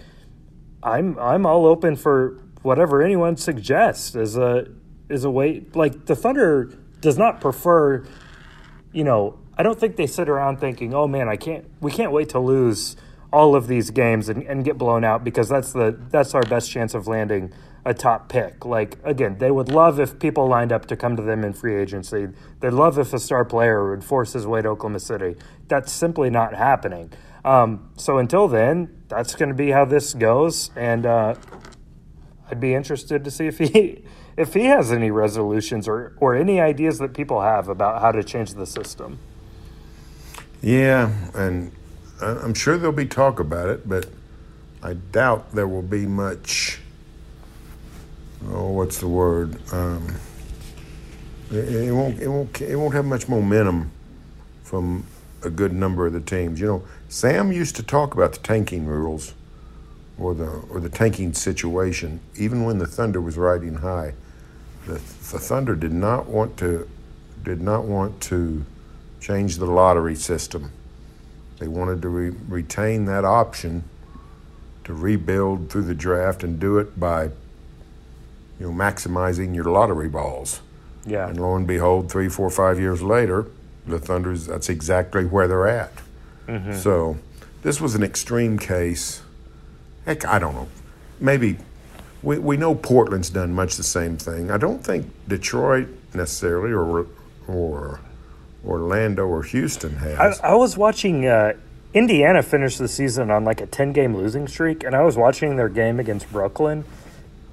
I'm 0.82 1.16
I'm 1.18 1.46
all 1.46 1.66
open 1.66 1.94
for 1.94 2.42
whatever 2.62 3.02
anyone 3.02 3.37
suggests 3.37 4.16
as 4.16 4.37
a 4.37 4.66
as 5.10 5.22
a 5.25 5.30
way. 5.30 5.64
Like 5.75 6.06
the 6.06 6.16
Thunder 6.16 6.72
does 7.00 7.18
not 7.18 7.40
prefer 7.40 8.04
you 8.92 9.04
know, 9.04 9.38
I 9.59 9.65
don't 9.65 9.79
think 9.79 9.97
they 9.97 10.07
sit 10.07 10.29
around 10.29 10.59
thinking, 10.61 10.95
"Oh 10.95 11.09
man, 11.09 11.29
I 11.29 11.37
can't. 11.37 11.65
We 11.81 11.91
can't 11.91 12.12
wait 12.12 12.29
to 12.31 12.38
lose 12.38 12.97
all 13.33 13.55
of 13.57 13.67
these 13.67 13.91
games 13.91 14.29
and, 14.29 14.43
and 14.45 14.65
get 14.65 14.79
blown 14.79 15.05
out 15.05 15.25
because 15.25 15.49
that's 15.49 15.73
the 15.73 15.99
that's 16.11 16.35
our 16.35 16.43
best 16.43 16.71
chance 16.71 16.95
of 16.95 17.09
landing 17.09 17.53
a 17.85 17.93
top 17.93 18.29
pick." 18.29 18.65
Like 18.65 18.99
again, 19.03 19.38
they 19.38 19.50
would 19.50 19.69
love 19.69 19.99
if 19.99 20.21
people 20.21 20.47
lined 20.47 20.71
up 20.71 20.87
to 20.87 20.97
come 20.97 21.17
to 21.17 21.23
them 21.23 21.43
in 21.43 21.53
free 21.53 21.75
agency. 21.75 22.29
They'd 22.61 22.73
love 22.73 22.99
if 22.99 23.12
a 23.12 23.19
star 23.19 23.45
player 23.45 23.91
would 23.91 24.05
force 24.05 24.33
his 24.33 24.47
way 24.47 24.62
to 24.62 24.69
Oklahoma 24.69 25.00
City. 25.00 25.35
That's 25.67 25.91
simply 25.91 26.31
not 26.31 26.55
happening. 26.55 27.11
Um, 27.45 27.91
so 27.97 28.19
until 28.19 28.47
then, 28.47 29.03
that's 29.09 29.35
going 29.35 29.49
to 29.49 29.55
be 29.55 29.71
how 29.71 29.85
this 29.85 30.15
goes, 30.15 30.71
and 30.77 31.05
uh, 31.05 31.35
I'd 32.50 32.61
be 32.61 32.75
interested 32.75 33.25
to 33.25 33.31
see 33.31 33.47
if 33.47 33.59
he 33.59 34.05
if 34.37 34.55
he 34.55 34.67
has 34.67 34.93
any 34.93 35.11
resolutions 35.11 35.88
or, 35.88 36.15
or 36.21 36.37
any 36.37 36.61
ideas 36.61 37.00
that 37.00 37.12
people 37.12 37.41
have 37.41 37.69
about 37.69 38.00
how 38.00 38.12
to 38.12 38.23
change 38.23 38.55
the 38.55 38.67
system. 38.67 39.19
Yeah, 40.62 41.12
and 41.35 41.73
I- 42.21 42.38
I'm 42.43 42.55
sure 42.55 42.77
there'll 42.77 42.93
be 42.93 43.07
talk 43.07 43.38
about 43.41 43.69
it, 43.69 43.88
but 43.88 44.07
I 44.83 44.95
doubt 44.95 45.53
there 45.55 45.69
will 45.69 45.83
be 45.83 46.07
much. 46.07 46.81
Oh, 48.50 48.71
what's 48.71 48.99
the 48.99 49.09
word? 49.09 49.59
Um, 49.73 50.15
it, 51.50 51.88
it 51.88 51.93
won't. 51.93 52.21
It 52.21 52.29
won't. 52.29 52.61
It 52.61 52.77
won't 52.77 52.95
have 52.95 53.05
much 53.05 53.29
momentum 53.29 53.91
from 54.62 55.05
a 55.43 55.50
good 55.50 55.73
number 55.73 56.07
of 56.07 56.12
the 56.12 56.21
teams. 56.21 56.61
You 56.61 56.67
know, 56.67 56.83
Sam 57.09 57.53
used 57.53 57.77
to 57.77 57.83
talk 57.83 58.14
about 58.14 58.33
the 58.33 58.40
tanking 58.40 58.87
rules, 58.87 59.35
or 60.18 60.35
the 60.35 60.49
or 60.71 60.81
the 60.81 60.88
tanking 60.88 61.33
situation, 61.33 62.21
even 62.37 62.64
when 62.64 62.79
the 62.79 62.87
Thunder 62.87 63.21
was 63.21 63.37
riding 63.37 63.77
high. 63.77 64.14
The, 64.87 64.94
the 64.94 65.38
Thunder 65.38 65.75
did 65.75 65.92
not 65.92 66.27
want 66.27 66.57
to 66.59 66.88
did 67.44 67.61
not 67.61 67.85
want 67.85 68.21
to 68.23 68.64
change 69.29 69.59
the 69.59 69.67
lottery 69.67 70.14
system. 70.14 70.73
They 71.59 71.69
wanted 71.69 72.01
to 72.03 72.09
re- 72.09 72.37
retain 72.49 73.05
that 73.07 73.27
option 73.27 73.85
to 74.85 74.95
rebuild 74.95 75.71
through 75.71 75.83
the 75.83 75.95
draft 75.95 76.43
and 76.43 76.59
do 76.59 76.79
it 76.79 76.99
by, 76.99 77.25
you 77.25 77.31
know, 78.61 78.71
maximizing 78.71 79.55
your 79.55 79.64
lottery 79.64 80.09
balls. 80.09 80.61
Yeah. 81.05 81.29
And 81.29 81.38
lo 81.38 81.57
and 81.57 81.67
behold, 81.67 82.11
three, 82.11 82.31
four, 82.31 82.49
five 82.49 82.81
years 82.81 83.03
later, 83.03 83.47
the 83.87 83.99
Thunder's 83.99 84.47
that's 84.47 84.71
exactly 84.71 85.27
where 85.27 85.47
they're 85.47 85.69
at. 85.69 85.93
Mm-hmm. 86.47 86.73
So 86.75 87.19
this 87.62 87.81
was 87.83 87.95
an 87.95 88.03
extreme 88.03 88.59
case. 88.59 89.21
Heck, 90.07 90.25
I 90.25 90.38
don't 90.38 90.55
know. 90.55 90.69
Maybe 91.21 91.59
we, 92.23 92.38
we 92.38 92.57
know 92.57 92.75
Portland's 92.75 93.29
done 93.29 93.53
much 93.53 93.77
the 93.77 93.83
same 93.83 94.17
thing. 94.17 94.51
I 94.51 94.57
don't 94.57 94.83
think 94.83 95.11
Detroit 95.27 95.88
necessarily 96.14 96.73
or 96.73 97.07
or 97.47 98.01
Orlando 98.66 99.27
or 99.27 99.42
Houston 99.44 99.97
has. 99.97 100.40
I, 100.40 100.51
I 100.51 100.55
was 100.55 100.77
watching 100.77 101.27
uh, 101.27 101.55
Indiana 101.94 102.42
finish 102.42 102.77
the 102.77 102.88
season 102.88 103.31
on 103.31 103.44
like 103.44 103.61
a 103.61 103.66
10 103.66 103.92
game 103.92 104.16
losing 104.16 104.49
streak, 104.49 104.85
and 104.85 104.94
I 104.94 105.03
was 105.03 105.16
watching 105.16 105.57
their 105.57 105.68
game 105.68 105.99
against 106.01 106.31
Brooklyn. 106.33 106.85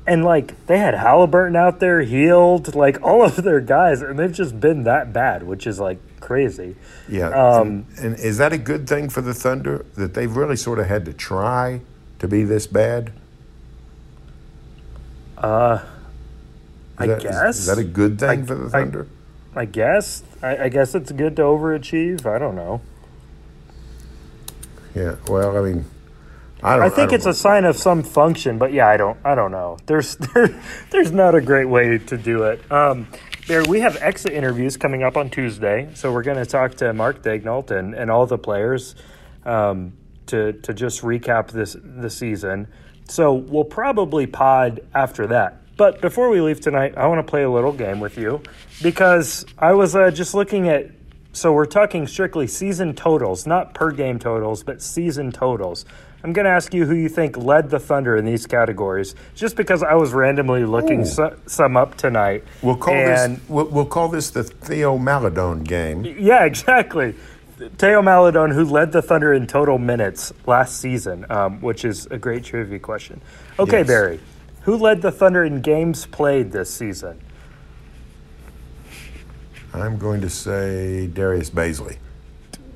And 0.07 0.23
like 0.23 0.67
they 0.67 0.77
had 0.77 0.93
Halliburton 0.93 1.55
out 1.55 1.79
there, 1.79 2.01
healed, 2.01 2.75
like 2.75 3.01
all 3.01 3.23
of 3.23 3.37
their 3.37 3.59
guys, 3.59 4.01
and 4.03 4.19
they've 4.19 4.31
just 4.31 4.59
been 4.59 4.83
that 4.83 5.11
bad, 5.13 5.41
which 5.43 5.65
is 5.65 5.79
like 5.79 5.97
crazy. 6.19 6.75
Yeah. 7.09 7.29
Um, 7.29 7.85
and, 7.97 8.05
and 8.13 8.19
is 8.19 8.37
that 8.37 8.53
a 8.53 8.57
good 8.59 8.87
thing 8.87 9.09
for 9.09 9.21
the 9.21 9.33
Thunder 9.33 9.83
that 9.95 10.13
they've 10.13 10.35
really 10.35 10.57
sort 10.57 10.77
of 10.77 10.85
had 10.85 11.05
to 11.05 11.13
try 11.13 11.81
to 12.19 12.27
be 12.27 12.43
this 12.43 12.67
bad? 12.67 13.13
Uh, 15.37 15.79
Is 15.81 15.89
I 16.99 17.07
that, 17.07 17.17
is- 17.17 17.23
guess. 17.23 17.59
Is, 17.59 17.65
that 17.65 17.77
a 17.79 17.83
good 17.83 18.19
thing 18.19 18.43
I- 18.43 18.45
for 18.45 18.55
the 18.55 18.69
Thunder? 18.69 19.07
I 19.09 19.24
guess. 19.63 20.21
I, 20.43 20.65
I 20.65 20.69
guess 20.69 20.93
it's 20.93 21.13
good 21.13 21.37
to 21.37 21.43
overachieve. 21.43 22.25
I 22.25 22.37
don't 22.37 22.55
know. 22.55 22.81
yeah. 24.93 25.15
Well, 25.29 25.57
I 25.57 25.61
mean, 25.61 25.85
I 26.61 26.75
don't. 26.75 26.85
I 26.85 26.89
think 26.89 27.11
don't 27.11 27.15
it's 27.15 27.25
a 27.25 27.33
sign 27.33 27.63
of 27.63 27.77
some 27.77 28.03
function, 28.03 28.57
but 28.57 28.73
yeah, 28.73 28.87
I 28.87 28.97
don't. 28.97 29.17
I 29.23 29.35
don't 29.35 29.51
know. 29.51 29.77
There's 29.85 30.15
there, 30.33 30.61
there's 30.91 31.11
not 31.13 31.35
a 31.35 31.41
great 31.41 31.69
way 31.69 31.97
to 31.97 32.17
do 32.17 32.43
it. 32.43 32.69
Um, 32.71 33.07
there, 33.47 33.63
we 33.63 33.79
have 33.81 33.97
exit 34.01 34.33
interviews 34.33 34.75
coming 34.77 35.03
up 35.03 35.15
on 35.15 35.29
Tuesday, 35.29 35.89
so 35.93 36.11
we're 36.11 36.23
going 36.23 36.37
to 36.37 36.45
talk 36.45 36.75
to 36.75 36.93
Mark 36.93 37.21
Daigneault 37.23 37.71
and, 37.71 37.93
and 37.93 38.11
all 38.11 38.25
the 38.25 38.37
players 38.37 38.95
um, 39.45 39.93
to 40.27 40.53
to 40.53 40.73
just 40.73 41.01
recap 41.03 41.51
this 41.51 41.77
the 41.81 42.09
season. 42.09 42.67
So 43.07 43.33
we'll 43.33 43.63
probably 43.65 44.27
pod 44.27 44.81
after 44.93 45.27
that. 45.27 45.61
But 45.77 46.01
before 46.01 46.29
we 46.29 46.41
leave 46.41 46.61
tonight, 46.61 46.93
I 46.97 47.07
want 47.07 47.25
to 47.25 47.29
play 47.29 47.43
a 47.43 47.49
little 47.49 47.73
game 47.73 47.99
with 47.99 48.17
you 48.17 48.41
because 48.81 49.45
I 49.57 49.73
was 49.73 49.95
uh, 49.95 50.11
just 50.11 50.33
looking 50.33 50.69
at 50.69 50.91
so 51.33 51.51
we're 51.51 51.65
talking 51.65 52.07
strictly 52.07 52.47
season 52.47 52.95
totals, 52.95 53.45
not 53.45 53.73
per 53.73 53.91
game 53.91 54.19
totals, 54.19 54.63
but 54.63 54.81
season 54.81 55.33
totals. 55.33 55.85
I'm 56.23 56.31
going 56.31 56.45
to 56.45 56.51
ask 56.51 56.73
you 56.73 56.85
who 56.85 56.95
you 56.95 57.09
think 57.09 57.35
led 57.35 57.69
the 57.69 57.77
Thunder 57.77 58.15
in 58.15 58.23
these 58.23 58.47
categories, 58.47 59.15
just 59.35 59.57
because 59.57 59.83
I 59.83 59.95
was 59.95 60.13
randomly 60.13 60.63
looking 60.63 61.03
so, 61.03 61.37
some 61.45 61.75
up 61.75 61.97
tonight. 61.97 62.45
We'll 62.61 62.77
call 62.77 62.93
and, 62.93 63.35
this. 63.35 63.49
We'll, 63.49 63.67
we'll 63.67 63.85
call 63.85 64.07
this 64.07 64.29
the 64.29 64.43
Théo 64.43 64.99
Maledon 64.99 65.65
game. 65.65 66.05
Yeah, 66.05 66.45
exactly. 66.45 67.15
Théo 67.59 68.01
Maledon, 68.01 68.51
who 68.51 68.63
led 68.63 68.93
the 68.93 69.01
Thunder 69.01 69.33
in 69.33 69.45
total 69.45 69.77
minutes 69.77 70.33
last 70.47 70.79
season, 70.79 71.25
um, 71.29 71.61
which 71.61 71.83
is 71.83 72.05
a 72.07 72.17
great 72.17 72.45
trivia 72.45 72.79
question. 72.79 73.21
Okay, 73.59 73.79
Yes. 73.79 73.87
Berry, 73.87 74.19
who 74.65 74.75
led 74.75 75.01
the 75.01 75.11
Thunder 75.11 75.43
in 75.43 75.61
games 75.61 76.05
played 76.07 76.51
this 76.51 76.73
season? 76.73 77.21
I'm 79.73 79.97
going 79.97 80.21
to 80.21 80.29
say 80.29 81.07
Darius 81.07 81.49
Bazley. 81.49 81.97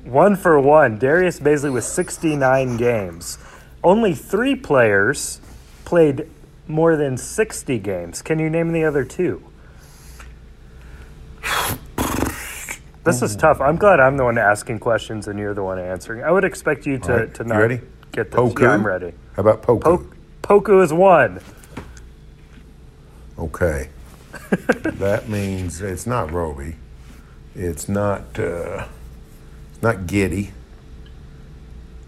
One 0.04 0.36
for 0.36 0.58
one. 0.60 0.98
Darius 0.98 1.40
Bazley 1.40 1.72
with 1.72 1.84
69 1.84 2.76
games. 2.76 3.38
Only 3.82 4.14
three 4.14 4.54
players 4.54 5.40
played 5.84 6.28
more 6.68 6.96
than 6.96 7.16
60 7.16 7.78
games. 7.78 8.22
Can 8.22 8.38
you 8.38 8.48
name 8.48 8.72
the 8.72 8.84
other 8.84 9.04
two? 9.04 9.42
This 13.02 13.22
is 13.22 13.34
tough. 13.34 13.60
I'm 13.60 13.76
glad 13.76 13.98
I'm 13.98 14.16
the 14.16 14.24
one 14.24 14.38
asking 14.38 14.78
questions 14.78 15.26
and 15.26 15.38
you're 15.38 15.54
the 15.54 15.64
one 15.64 15.78
answering. 15.78 16.22
I 16.22 16.30
would 16.30 16.44
expect 16.44 16.86
you 16.86 16.98
to, 16.98 17.12
right, 17.12 17.34
to 17.34 17.44
you 17.44 17.52
ready? 17.52 17.80
get. 18.12 18.30
Poku. 18.30 18.60
Yeah, 18.60 18.72
I'm 18.72 18.86
ready. 18.86 19.12
How 19.34 19.40
about 19.40 19.62
Poku? 19.62 19.82
Po- 19.82 20.06
Poku 20.42 20.84
is 20.84 20.92
one. 20.92 21.40
Okay. 23.40 23.88
that 24.50 25.28
means 25.28 25.80
it's 25.80 26.06
not 26.06 26.30
Roby. 26.30 26.76
It's 27.54 27.88
not. 27.88 28.38
Uh, 28.38 28.86
it's 29.72 29.82
not 29.82 30.06
Giddey. 30.06 30.50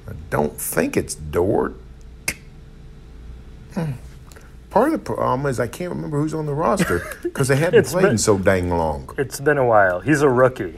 I 0.09 0.12
don't 0.31 0.61
think 0.61 0.97
it's 0.97 1.14
Dort. 1.14 1.75
Hmm. 3.75 3.92
Part 4.71 4.87
of 4.88 4.92
the 4.92 4.99
problem 4.99 5.47
is 5.47 5.59
I 5.61 5.66
can't 5.66 5.90
remember 5.92 6.18
who's 6.21 6.35
on 6.35 6.47
the 6.47 6.55
roster 6.55 7.03
because 7.23 7.49
they 7.49 7.57
haven't 7.57 7.87
played 7.87 8.03
been- 8.03 8.11
in 8.12 8.18
so 8.18 8.38
dang 8.38 8.71
long. 8.71 9.11
It's 9.18 9.40
been 9.40 9.59
a 9.59 9.66
while. 9.66 10.01
He's 10.01 10.23
a 10.23 10.29
rookie. 10.29 10.77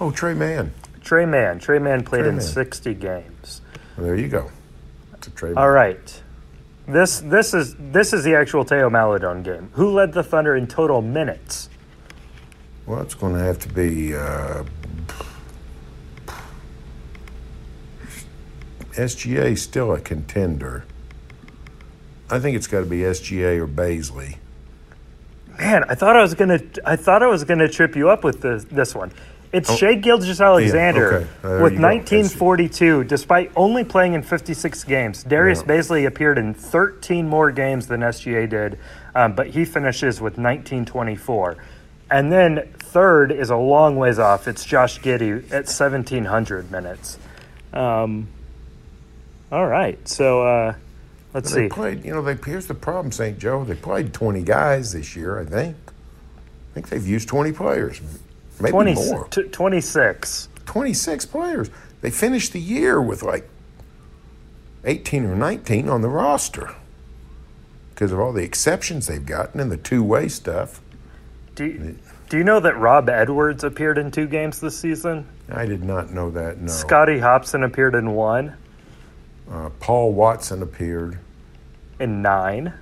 Oh, 0.00 0.10
Tre 0.10 0.34
Mann. 0.34 0.72
Tre 1.02 1.26
Mann. 1.26 1.58
Tre 1.58 1.78
Mann 1.78 2.04
played 2.04 2.20
Trey 2.20 2.28
in 2.28 2.36
Mann. 2.36 2.44
60 2.44 2.94
games. 2.94 3.62
Well, 3.96 4.06
there 4.06 4.16
you 4.16 4.28
go. 4.28 4.50
It's 5.14 5.26
a 5.26 5.30
Trey. 5.30 5.54
All 5.54 5.70
right. 5.70 6.22
This 6.88 7.20
this 7.20 7.52
is 7.52 7.76
this 7.78 8.14
is 8.14 8.24
the 8.24 8.34
actual 8.34 8.64
Théo 8.64 8.90
Maledon 8.90 9.42
game. 9.42 9.70
Who 9.74 9.92
led 9.92 10.14
the 10.14 10.22
Thunder 10.22 10.56
in 10.56 10.66
total 10.66 11.02
minutes? 11.02 11.68
Well, 12.86 13.02
it's 13.02 13.14
going 13.14 13.34
to 13.34 13.40
have 13.40 13.58
to 13.58 13.68
be 13.68 14.14
uh, 14.14 14.64
SGA 18.92 19.58
still 19.58 19.92
a 19.92 20.00
contender. 20.00 20.86
I 22.30 22.38
think 22.38 22.56
it's 22.56 22.66
got 22.66 22.80
to 22.80 22.86
be 22.86 23.00
SGA 23.00 23.58
or 23.58 23.68
Bazley. 23.68 24.38
Man, 25.58 25.84
I 25.88 25.94
thought 25.94 26.16
I 26.16 26.22
was 26.22 26.34
gonna 26.34 26.60
I 26.86 26.96
thought 26.96 27.22
I 27.22 27.26
was 27.26 27.44
gonna 27.44 27.68
trip 27.68 27.96
you 27.96 28.08
up 28.08 28.24
with 28.24 28.40
this 28.40 28.64
this 28.64 28.94
one. 28.94 29.12
It's 29.52 29.74
Shai 29.74 29.94
Gilgeous-Alexander 29.94 31.12
Oh. 31.12 31.16
okay. 31.16 31.26
Uh, 31.42 31.62
with 31.62 31.78
1942. 31.80 33.04
Despite 33.04 33.50
only 33.56 33.82
playing 33.84 34.12
in 34.14 34.22
56 34.22 34.84
games, 34.84 35.22
Darius 35.24 35.60
Yeah. 35.66 35.74
Bazley 35.74 36.06
appeared 36.06 36.36
in 36.38 36.52
13 36.54 37.26
more 37.28 37.50
games 37.50 37.86
than 37.86 38.02
SGA 38.02 38.46
did, 38.46 38.78
um, 39.14 39.32
but 39.32 39.48
he 39.48 39.64
finishes 39.64 40.20
with 40.20 40.36
1924. 40.36 41.56
And 42.10 42.30
then 42.32 42.68
third 42.78 43.32
is 43.32 43.50
a 43.50 43.56
long 43.56 43.96
ways 43.96 44.18
off. 44.18 44.48
It's 44.48 44.64
Josh 44.64 45.00
Giddey 45.00 45.44
at 45.52 45.68
1700 45.68 46.70
minutes. 46.70 47.18
Um, 47.72 48.28
all 49.52 49.66
right, 49.66 49.98
so 50.08 50.42
uh, 50.42 50.74
let's 51.34 51.52
They 51.52 51.64
see. 51.64 51.68
played, 51.68 52.04
you 52.04 52.12
know, 52.12 52.22
they, 52.22 52.36
here's 52.44 52.66
the 52.66 52.74
problem, 52.74 53.12
St. 53.12 53.38
Joe. 53.38 53.64
They 53.64 53.74
played 53.74 54.12
20 54.12 54.42
guys 54.42 54.92
this 54.92 55.16
year, 55.16 55.38
I 55.38 55.44
think. 55.44 55.76
I 55.86 56.74
think 56.74 56.88
they've 56.90 57.06
used 57.06 57.28
20 57.28 57.52
players, 57.52 58.00
maybe 58.60 58.72
20, 58.72 58.94
more. 58.94 59.28
t- 59.28 59.42
26. 59.44 60.48
26 60.66 61.26
players. 61.26 61.70
They 62.00 62.10
finished 62.10 62.52
the 62.52 62.60
year 62.60 63.00
with 63.00 63.22
like 63.22 63.48
18 64.84 65.24
or 65.24 65.34
19 65.34 65.88
on 65.88 66.02
the 66.02 66.08
roster 66.08 66.74
because 67.90 68.12
of 68.12 68.20
all 68.20 68.32
the 68.32 68.42
exceptions 68.44 69.06
they've 69.06 69.24
gotten 69.24 69.60
and 69.60 69.72
the 69.72 69.76
two 69.76 70.02
way 70.04 70.28
stuff. 70.28 70.80
Do 71.56 71.64
you, 71.66 71.98
do 72.28 72.38
you 72.38 72.44
know 72.44 72.60
that 72.60 72.76
Rob 72.78 73.08
Edwards 73.08 73.64
appeared 73.64 73.98
in 73.98 74.10
two 74.12 74.26
games 74.28 74.60
this 74.60 74.78
season? 74.78 75.26
I 75.50 75.66
did 75.66 75.82
not 75.82 76.12
know 76.12 76.30
that, 76.30 76.58
no. 76.60 76.70
Scotty 76.70 77.18
Hopson 77.18 77.64
appeared 77.64 77.94
in 77.94 78.12
one, 78.12 78.54
Uh, 79.50 79.70
Paul 79.80 80.12
Watson 80.12 80.62
appeared. 80.62 81.18
in 81.98 82.22
nine. 82.22 82.72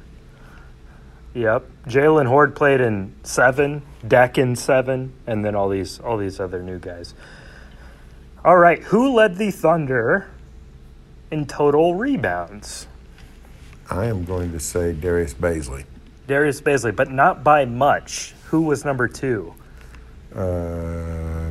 Yep. 1.32 1.64
Jaylen 1.86 2.26
Hoard 2.26 2.54
played 2.56 2.80
in 2.80 3.14
seven, 3.22 3.82
Deck 4.06 4.38
in 4.38 4.56
seven, 4.56 5.12
and 5.26 5.44
then 5.44 5.54
all 5.54 5.68
these 5.68 5.98
all 6.00 6.16
these 6.16 6.38
other 6.38 6.62
new 6.62 6.78
guys. 6.78 7.14
All 8.44 8.58
right, 8.58 8.82
who 8.84 9.12
led 9.12 9.36
the 9.36 9.50
Thunder 9.50 10.28
in 11.30 11.46
total 11.46 11.94
rebounds? 11.94 12.86
I 13.90 14.06
am 14.06 14.24
going 14.24 14.52
to 14.52 14.60
say 14.60 14.92
Darius 14.92 15.34
Bazley. 15.34 15.84
Darius 16.26 16.60
Bazley, 16.60 16.94
but 16.94 17.10
not 17.10 17.44
by 17.44 17.64
much. 17.64 18.34
Who 18.46 18.62
was 18.62 18.84
number 18.84 19.08
two? 19.08 19.54
Uh, 20.34 21.50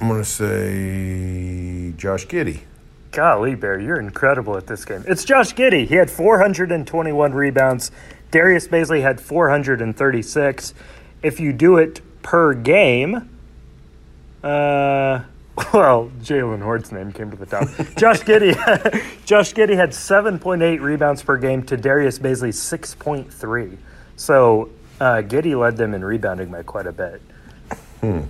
I'm 0.00 0.08
going 0.08 0.22
to 0.22 0.24
say 0.24 1.92
Josh 1.96 2.26
Giddey. 2.26 2.60
Golly, 3.12 3.54
Bear, 3.54 3.78
you're 3.80 3.98
incredible 3.98 4.56
at 4.56 4.66
this 4.66 4.84
game. 4.84 5.02
It's 5.06 5.24
Josh 5.24 5.54
Giddey. 5.54 5.86
He 5.86 5.94
had 5.94 6.10
421 6.10 7.32
rebounds. 7.32 7.90
Darius 8.36 8.68
Bazley 8.68 9.00
had 9.00 9.18
436. 9.18 10.74
If 11.22 11.40
you 11.40 11.54
do 11.54 11.78
it 11.78 12.02
per 12.20 12.52
game, 12.52 13.14
uh, 14.44 15.20
well, 15.72 16.10
Jaylen 16.20 16.60
Hoard's 16.60 16.92
name 16.92 17.12
came 17.12 17.30
to 17.30 17.36
the 17.38 17.46
top. 17.46 17.62
Josh 17.96 18.20
Giddey, 18.20 18.52
Josh 19.24 19.54
Giddey 19.54 19.74
had 19.74 19.88
7.8 19.88 20.82
rebounds 20.82 21.22
per 21.22 21.38
game 21.38 21.62
to 21.62 21.78
Darius 21.78 22.18
Bazley's 22.18 22.58
6.3. 22.58 23.78
So 24.16 24.68
uh, 25.00 25.22
Giddey 25.22 25.58
led 25.58 25.78
them 25.78 25.94
in 25.94 26.04
rebounding 26.04 26.50
by 26.50 26.62
quite 26.62 26.86
a 26.86 26.92
bit. 26.92 27.22
Hmm. 28.02 28.20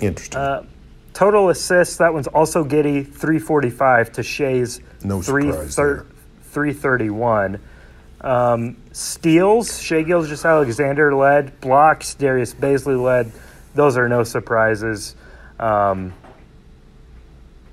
Interesting. 0.00 0.38
Uh, 0.38 0.66
Total 1.14 1.48
assists, 1.48 1.96
that 1.96 2.12
one's 2.12 2.26
also 2.26 2.62
Giddey, 2.62 3.02
345 3.06 4.12
to 4.12 4.22
Shai's 4.22 4.82
No 5.02 5.22
three 5.22 5.50
surprise 5.50 5.74
thir- 5.74 5.94
there. 5.94 6.06
331. 6.52 7.58
Um, 8.20 8.76
steals, 8.92 9.80
Shai 9.80 10.02
Gilgeous-Alexander 10.02 11.14
led. 11.14 11.60
Blocks, 11.60 12.14
Darius 12.14 12.54
Baisley 12.54 13.00
led. 13.00 13.30
Those 13.74 13.96
are 13.96 14.08
no 14.08 14.24
surprises. 14.24 15.14
Um, 15.60 16.12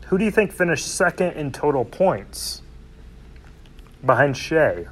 who 0.07 0.17
do 0.17 0.25
you 0.25 0.31
think 0.31 0.51
finished 0.51 0.87
second 0.87 1.33
in 1.33 1.51
total 1.51 1.85
points 1.85 2.61
behind 4.05 4.37
Shai? 4.37 4.85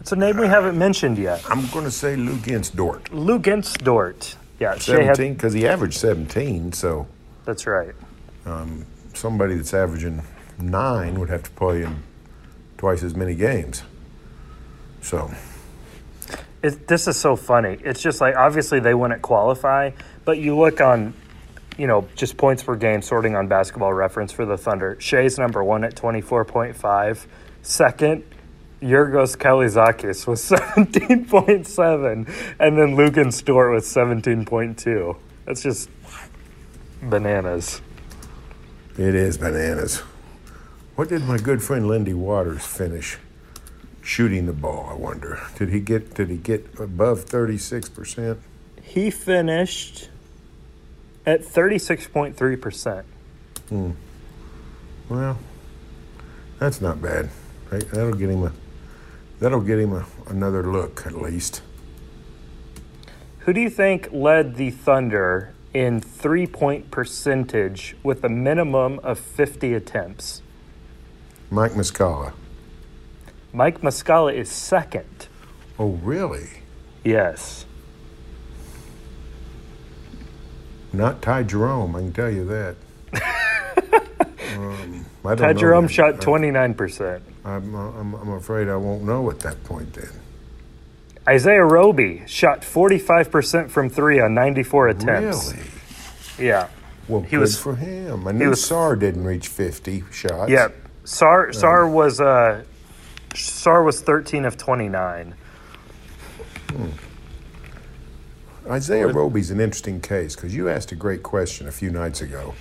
It's 0.00 0.12
a 0.12 0.16
name 0.16 0.38
we 0.38 0.48
haven't 0.48 0.76
mentioned 0.76 1.18
yet. 1.18 1.42
I'm 1.48 1.66
going 1.68 1.84
to 1.84 1.90
say 1.90 2.16
Lu 2.16 2.36
Dort. 2.74 3.12
Lu 3.12 3.38
Dort. 3.38 4.36
Yeah, 4.58 4.76
17, 4.76 5.34
because 5.34 5.54
he 5.54 5.66
averaged 5.66 5.98
17, 5.98 6.72
so 6.72 7.06
that's 7.46 7.66
right. 7.66 7.94
somebody 9.14 9.54
that's 9.54 9.72
averaging 9.72 10.22
nine 10.58 11.18
would 11.18 11.30
have 11.30 11.42
to 11.44 11.50
play 11.52 11.82
in 11.82 12.02
twice 12.80 13.02
as 13.02 13.14
many 13.14 13.34
games. 13.34 13.82
So, 15.02 15.30
It, 16.62 16.88
this 16.88 17.06
is 17.06 17.18
so 17.18 17.36
funny. 17.36 17.76
It's 17.84 18.00
just 18.00 18.22
like 18.22 18.36
obviously 18.36 18.80
they 18.80 18.94
wouldn't 18.94 19.20
qualify, 19.20 19.90
but 20.24 20.38
you 20.38 20.56
look 20.56 20.80
on, 20.80 21.12
you 21.76 21.86
know, 21.86 22.08
just 22.16 22.38
points 22.38 22.62
per 22.62 22.76
game 22.76 23.02
sorting 23.02 23.36
on 23.36 23.48
basketball 23.48 23.92
reference 23.92 24.32
for 24.32 24.46
the 24.46 24.56
Thunder. 24.56 24.96
Shai's 24.98 25.38
number 25.38 25.62
one 25.62 25.84
at 25.84 25.94
24.5. 25.94 27.26
Second, 27.60 28.24
Giorgos 28.80 29.36
Kalaitzakis 29.36 30.26
with 30.26 30.38
17.7. 31.18 32.56
And 32.58 32.78
then 32.78 32.96
Luguentz 32.96 33.44
Dort 33.44 33.74
with 33.74 33.84
17.2. 33.84 35.16
That's 35.44 35.62
just 35.62 35.90
bananas. 37.02 37.82
it 38.96 39.14
is 39.14 39.36
bananas. 39.36 40.02
What 41.00 41.08
did 41.08 41.22
my 41.22 41.38
good 41.38 41.62
friend 41.62 41.88
Lindy 41.88 42.12
Waters 42.12 42.66
finish 42.66 43.16
shooting 44.02 44.44
the 44.44 44.52
ball, 44.52 44.86
I 44.90 44.94
wonder? 44.96 45.40
Did 45.56 45.70
he 45.70 45.80
get 45.80 46.12
did 46.12 46.28
he 46.28 46.36
get 46.36 46.78
above 46.78 47.24
36%? 47.24 48.36
He 48.82 49.10
finished 49.10 50.10
at 51.24 51.40
36.3%. 51.40 53.04
Hmm. 53.70 53.90
Well, 55.08 55.38
that's 56.58 56.82
not 56.82 57.00
bad. 57.00 57.30
Hey, 57.70 57.78
That'll 57.78 58.12
get 58.12 58.28
him 58.28 58.44
a 58.44 58.52
that'll 59.38 59.62
get 59.62 59.78
him 59.78 59.94
a, 59.94 60.04
another 60.26 60.70
look 60.70 61.06
at 61.06 61.14
least. 61.14 61.62
Who 63.38 63.54
do 63.54 63.60
you 63.62 63.70
think 63.70 64.10
led 64.12 64.56
the 64.56 64.70
Thunder 64.70 65.54
in 65.72 66.02
three 66.02 66.46
point 66.46 66.90
percentage 66.90 67.96
with 68.02 68.22
a 68.22 68.28
minimum 68.28 68.98
of 68.98 69.18
50 69.18 69.72
attempts? 69.72 70.42
Mike 71.50 71.72
Muscala. 71.72 72.32
Mike 73.52 73.80
Muscala 73.80 74.32
is 74.34 74.48
second. 74.48 75.26
Oh, 75.78 75.92
really? 76.02 76.48
Yes. 77.04 77.66
Not 80.92 81.22
Ty 81.22 81.44
Jerome, 81.44 81.94
I 81.96 82.00
can 82.00 82.12
tell 82.12 82.30
you 82.30 82.44
that. 82.46 82.76
um, 84.56 85.06
I 85.24 85.34
don't 85.34 85.38
Ty 85.38 85.52
Jerome 85.54 85.86
that. 85.86 85.92
shot 85.92 86.14
29%. 86.16 87.20
I'm, 87.44 87.74
I'm, 87.74 88.14
I'm 88.14 88.30
afraid 88.32 88.68
I 88.68 88.76
won't 88.76 89.02
know 89.04 89.30
at 89.30 89.40
that 89.40 89.62
point 89.64 89.92
then. 89.94 90.10
Isaiah 91.28 91.64
Roby 91.64 92.22
shot 92.26 92.62
45% 92.62 93.70
from 93.70 93.88
three 93.90 94.20
on 94.20 94.34
94 94.34 94.88
attempts. 94.88 95.52
Really? 95.52 95.66
Yeah. 96.38 96.68
Well, 97.08 97.22
He 97.22 97.30
good 97.30 97.40
was- 97.40 97.58
for 97.58 97.76
him. 97.76 98.26
I 98.28 98.32
knew 98.32 98.50
was- 98.50 98.60
Sarr 98.68 98.98
didn't 98.98 99.24
reach 99.24 99.48
50 99.48 100.04
shots. 100.12 100.50
Yep. 100.50 100.74
Sarr 101.10 101.48
Sarr 101.50 101.90
was 101.90 102.20
uh 102.20 102.62
Sarr 103.30 103.84
was 103.84 104.00
13 104.00 104.44
of 104.44 104.56
29. 104.56 105.34
Isaiah 108.68 109.08
Roby's 109.08 109.50
an 109.50 109.58
interesting 109.60 110.00
case 110.00 110.36
because 110.36 110.54
you 110.54 110.68
asked 110.68 110.92
a 110.92 110.94
great 110.94 111.24
question 111.24 111.66
a 111.66 111.72
few 111.72 111.90
nights 111.90 112.20
ago. 112.20 112.54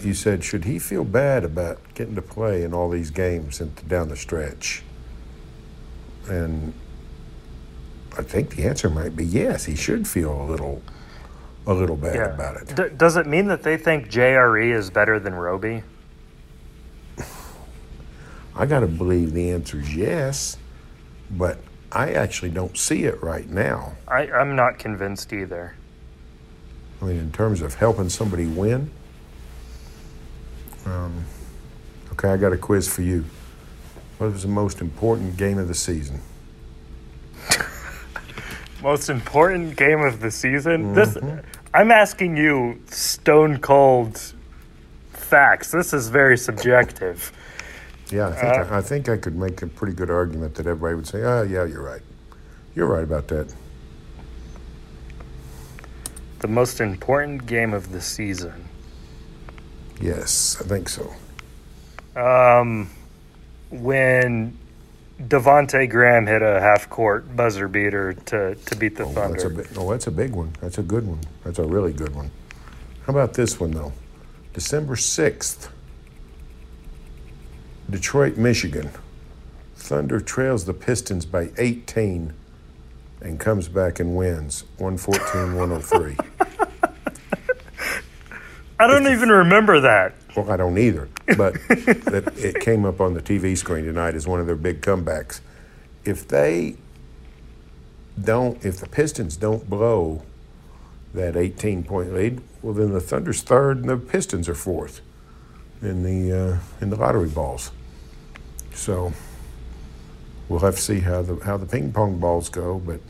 You 0.00 0.12
said, 0.12 0.44
should 0.44 0.64
he 0.64 0.78
feel 0.78 1.04
bad 1.04 1.42
about 1.44 1.78
getting 1.94 2.16
to 2.16 2.22
play 2.22 2.64
in 2.64 2.74
all 2.74 2.90
these 2.90 3.10
games 3.10 3.60
and 3.60 3.88
down 3.88 4.08
the 4.08 4.16
stretch? 4.16 4.82
And 6.28 6.74
I 8.18 8.22
think 8.22 8.56
the 8.56 8.64
answer 8.64 8.90
might 8.90 9.16
be 9.16 9.24
yes. 9.24 9.64
He 9.64 9.74
should 9.74 10.06
feel 10.06 10.42
a 10.42 10.44
little 10.44 10.82
a 11.66 11.72
little 11.72 11.96
bad 11.96 12.16
Yeah. 12.16 12.34
about 12.34 12.56
it. 12.60 12.74
D- 12.76 12.94
does 12.96 13.16
it 13.16 13.26
mean 13.26 13.46
that 13.46 13.62
they 13.62 13.78
think 13.78 14.10
JRE 14.10 14.70
is 14.70 14.90
better 14.90 15.18
than 15.18 15.34
Roby? 15.34 15.82
I 18.54 18.66
got 18.66 18.80
to 18.80 18.86
believe 18.86 19.32
the 19.32 19.50
answer 19.50 19.80
is 19.80 19.94
yes, 19.94 20.58
but 21.30 21.58
I 21.90 22.12
actually 22.12 22.50
don't 22.50 22.76
see 22.76 23.04
it 23.04 23.22
right 23.22 23.48
now. 23.48 23.94
I, 24.06 24.30
I'm 24.30 24.56
not 24.56 24.78
convinced 24.78 25.32
either. 25.32 25.74
I 27.00 27.06
mean, 27.06 27.16
in 27.16 27.32
terms 27.32 27.62
of 27.62 27.74
helping 27.74 28.08
somebody 28.08 28.46
win. 28.46 28.90
Um, 30.86 31.24
okay, 32.12 32.28
I 32.28 32.36
got 32.36 32.52
a 32.52 32.58
quiz 32.58 32.92
for 32.92 33.02
you. 33.02 33.24
What 34.18 34.32
was 34.32 34.42
the 34.42 34.48
most 34.48 34.80
important 34.80 35.36
game 35.36 35.58
of 35.58 35.68
the 35.68 35.74
season? 35.74 36.20
Most 38.82 39.10
important 39.10 39.76
game 39.76 40.00
of 40.00 40.18
the 40.18 40.30
season. 40.30 40.92
This, 40.92 41.16
I'm 41.72 41.92
asking 41.92 42.36
you 42.36 42.80
stone 42.86 43.58
cold 43.58 44.20
facts. 45.12 45.70
This 45.70 45.92
is 45.92 46.08
very 46.08 46.36
subjective. 46.36 47.32
Yeah, 48.12 48.28
I 48.28 48.32
think, 48.32 48.52
I, 48.72 48.78
I 48.78 48.82
think 48.82 49.08
I 49.08 49.16
could 49.16 49.36
make 49.36 49.62
a 49.62 49.66
pretty 49.66 49.94
good 49.94 50.10
argument 50.10 50.54
that 50.56 50.66
everybody 50.66 50.94
would 50.96 51.06
say, 51.06 51.22
"Oh, 51.22 51.42
yeah, 51.42 51.64
you're 51.64 51.82
right. 51.82 52.02
You're 52.74 52.86
right 52.86 53.04
about 53.04 53.28
that." 53.28 53.52
The 56.40 56.48
most 56.48 56.80
important 56.80 57.46
game 57.46 57.72
of 57.72 57.92
the 57.92 58.00
season. 58.00 58.68
Yes, 60.00 60.56
I 60.60 60.64
think 60.64 60.88
so. 60.88 61.12
Um, 62.20 62.90
when 63.70 64.56
Devonte 65.20 65.88
Graham 65.88 66.26
hit 66.26 66.42
a 66.42 66.60
half 66.60 66.90
court 66.90 67.34
buzzer 67.36 67.68
beater 67.68 68.12
to, 68.26 68.56
to 68.56 68.76
beat 68.76 68.96
the 68.96 69.04
Oh, 69.04 69.12
that's 69.12 69.44
a 69.44 69.48
Thunder. 69.48 69.62
big, 69.62 69.78
oh, 69.78 69.90
that's 69.90 70.06
a 70.08 70.10
big 70.10 70.32
one. 70.32 70.52
That's 70.60 70.78
a 70.78 70.82
good 70.82 71.06
one. 71.06 71.20
That's 71.44 71.58
a 71.60 71.64
really 71.64 71.92
good 71.92 72.14
one. 72.14 72.30
How 73.06 73.12
about 73.12 73.34
this 73.34 73.58
one 73.60 73.70
though? 73.70 73.92
December 74.52 74.96
sixth, 74.96 75.70
Detroit, 77.92 78.38
Michigan. 78.38 78.90
Thunder 79.76 80.18
trails 80.18 80.64
the 80.64 80.72
Pistons 80.72 81.26
by 81.26 81.50
18 81.58 82.32
and 83.20 83.38
comes 83.38 83.68
back 83.68 84.00
and 84.00 84.16
wins 84.16 84.64
114 84.78 85.54
103. 85.54 86.16
I 88.80 88.86
don't 88.86 89.06
even 89.12 89.28
remember 89.28 89.78
that. 89.80 90.14
Well, 90.34 90.50
I 90.50 90.56
don't 90.56 90.78
either, 90.78 91.10
but 91.36 91.52
that 91.68 92.32
it 92.36 92.60
came 92.60 92.86
up 92.86 93.00
on 93.00 93.12
the 93.12 93.20
TV 93.20 93.56
screen 93.56 93.84
tonight 93.84 94.14
as 94.14 94.26
one 94.26 94.40
of 94.40 94.46
their 94.46 94.56
big 94.56 94.80
comebacks. 94.80 95.40
If 96.04 96.26
they 96.26 96.76
don't, 98.20 98.64
if 98.64 98.78
the 98.78 98.88
Pistons 98.88 99.36
don't 99.36 99.68
blow 99.68 100.22
that 101.12 101.36
18 101.36 101.84
point 101.84 102.14
lead, 102.14 102.40
well, 102.62 102.72
then 102.72 102.92
the 102.92 103.00
Thunder's 103.00 103.42
third 103.42 103.78
and 103.78 103.88
the 103.88 103.98
Pistons 103.98 104.48
are 104.48 104.54
fourth 104.54 105.02
in 105.82 106.02
the 106.02 106.32
uh, 106.36 106.58
in 106.80 106.88
the 106.88 106.96
lottery 106.96 107.28
balls. 107.28 107.70
So 108.74 109.12
we'll 110.48 110.60
have 110.60 110.76
to 110.76 110.80
see 110.80 111.00
how 111.00 111.22
the 111.22 111.36
how 111.44 111.56
the 111.56 111.66
ping 111.66 111.92
pong 111.92 112.18
balls 112.18 112.48
go, 112.48 112.78
but 112.78 113.00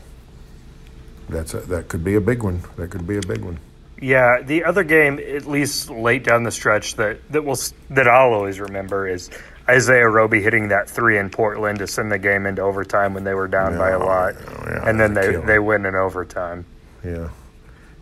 that's 1.29 1.53
a, 1.53 1.59
that 1.61 1.87
could 1.87 2.03
be 2.03 2.15
a 2.15 2.21
big 2.21 2.43
one. 2.43 2.61
That 2.77 2.89
could 2.89 3.07
be 3.07 3.17
a 3.17 3.21
big 3.21 3.43
one. 3.43 3.59
Yeah, 4.01 4.41
the 4.41 4.65
other 4.65 4.83
game, 4.83 5.19
at 5.19 5.45
least 5.45 5.89
late 5.89 6.23
down 6.23 6.43
the 6.43 6.51
stretch, 6.51 6.95
that 6.95 7.19
that 7.31 7.43
will 7.43 7.57
that 7.91 8.07
I'll 8.07 8.33
always 8.33 8.59
remember 8.59 9.07
is 9.07 9.29
Isaiah 9.69 10.07
Roby 10.07 10.41
hitting 10.41 10.67
that 10.69 10.89
three 10.89 11.17
in 11.17 11.29
Portland 11.29 11.79
to 11.79 11.87
send 11.87 12.11
the 12.11 12.19
game 12.19 12.45
into 12.45 12.61
overtime 12.61 13.13
when 13.13 13.23
they 13.23 13.33
were 13.33 13.47
down 13.47 13.77
by 13.77 13.91
a 13.91 13.99
lot, 13.99 14.35
yeah, 14.35 14.63
yeah, 14.65 14.89
and 14.89 14.99
then 14.99 15.13
they 15.13 15.31
killer. 15.31 15.45
they 15.45 15.59
win 15.59 15.85
in 15.85 15.95
overtime. 15.95 16.65
Yeah, 17.03 17.29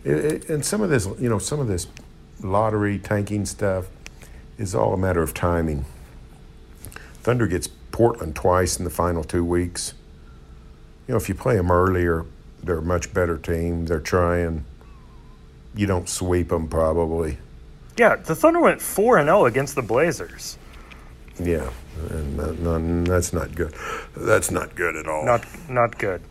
it, 0.04 0.18
it, 0.18 0.50
and 0.50 0.66
some 0.66 0.82
of 0.82 0.90
this, 0.90 1.08
you 1.20 1.30
know, 1.30 1.38
some 1.38 1.60
of 1.60 1.68
this 1.68 1.88
lottery 2.42 2.98
tanking 2.98 3.46
stuff 3.46 3.88
is 4.58 4.74
all 4.74 4.94
a 4.94 4.98
matter 4.98 5.22
of 5.22 5.34
timing. 5.34 5.86
Thunder 7.22 7.48
gets 7.48 7.68
Portland 7.92 8.36
twice 8.36 8.78
in 8.78 8.84
the 8.84 8.90
final 8.90 9.24
two 9.24 9.46
weeks. 9.46 9.94
You 11.08 11.14
know, 11.14 11.18
if 11.18 11.30
you 11.30 11.36
play 11.36 11.56
them 11.56 11.72
earlier, 11.72 12.26
they're 12.64 12.80
a 12.80 12.82
much 12.82 13.14
better 13.14 13.38
team. 13.38 13.86
They're 13.86 14.00
trying. 14.00 14.66
You 15.76 15.88
don't 15.88 16.10
sweep 16.10 16.50
them 16.50 16.68
probably. 16.68 17.38
Yeah, 17.98 18.16
the 18.16 18.36
Thunder 18.36 18.60
went 18.60 18.82
four 18.82 19.18
and 19.18 19.28
zero 19.28 19.46
against 19.46 19.76
the 19.76 19.82
Blazers. 19.82 20.58
Yeah, 21.40 21.70
and 22.10 22.40
that, 22.40 22.60
no, 22.60 23.04
that's 23.04 23.34
not 23.34 23.54
good. 23.56 23.74
That's 24.16 24.52
not 24.52 24.76
good 24.76 24.96
at 24.96 25.08
all. 25.08 25.26
Not 25.26 25.46
not 25.70 25.98
good. 25.98 26.22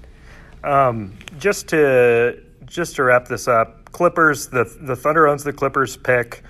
Um, 0.64 1.16
just 1.38 1.68
to 1.68 2.42
just 2.66 2.96
to 2.96 3.04
wrap 3.04 3.28
this 3.28 3.48
up, 3.48 3.92
Clippers. 3.92 4.48
The 4.48 4.64
the 4.80 4.96
Thunder 4.96 5.28
owns 5.28 5.44
the 5.44 5.52
Clippers 5.52 5.96
pick. 5.96 6.42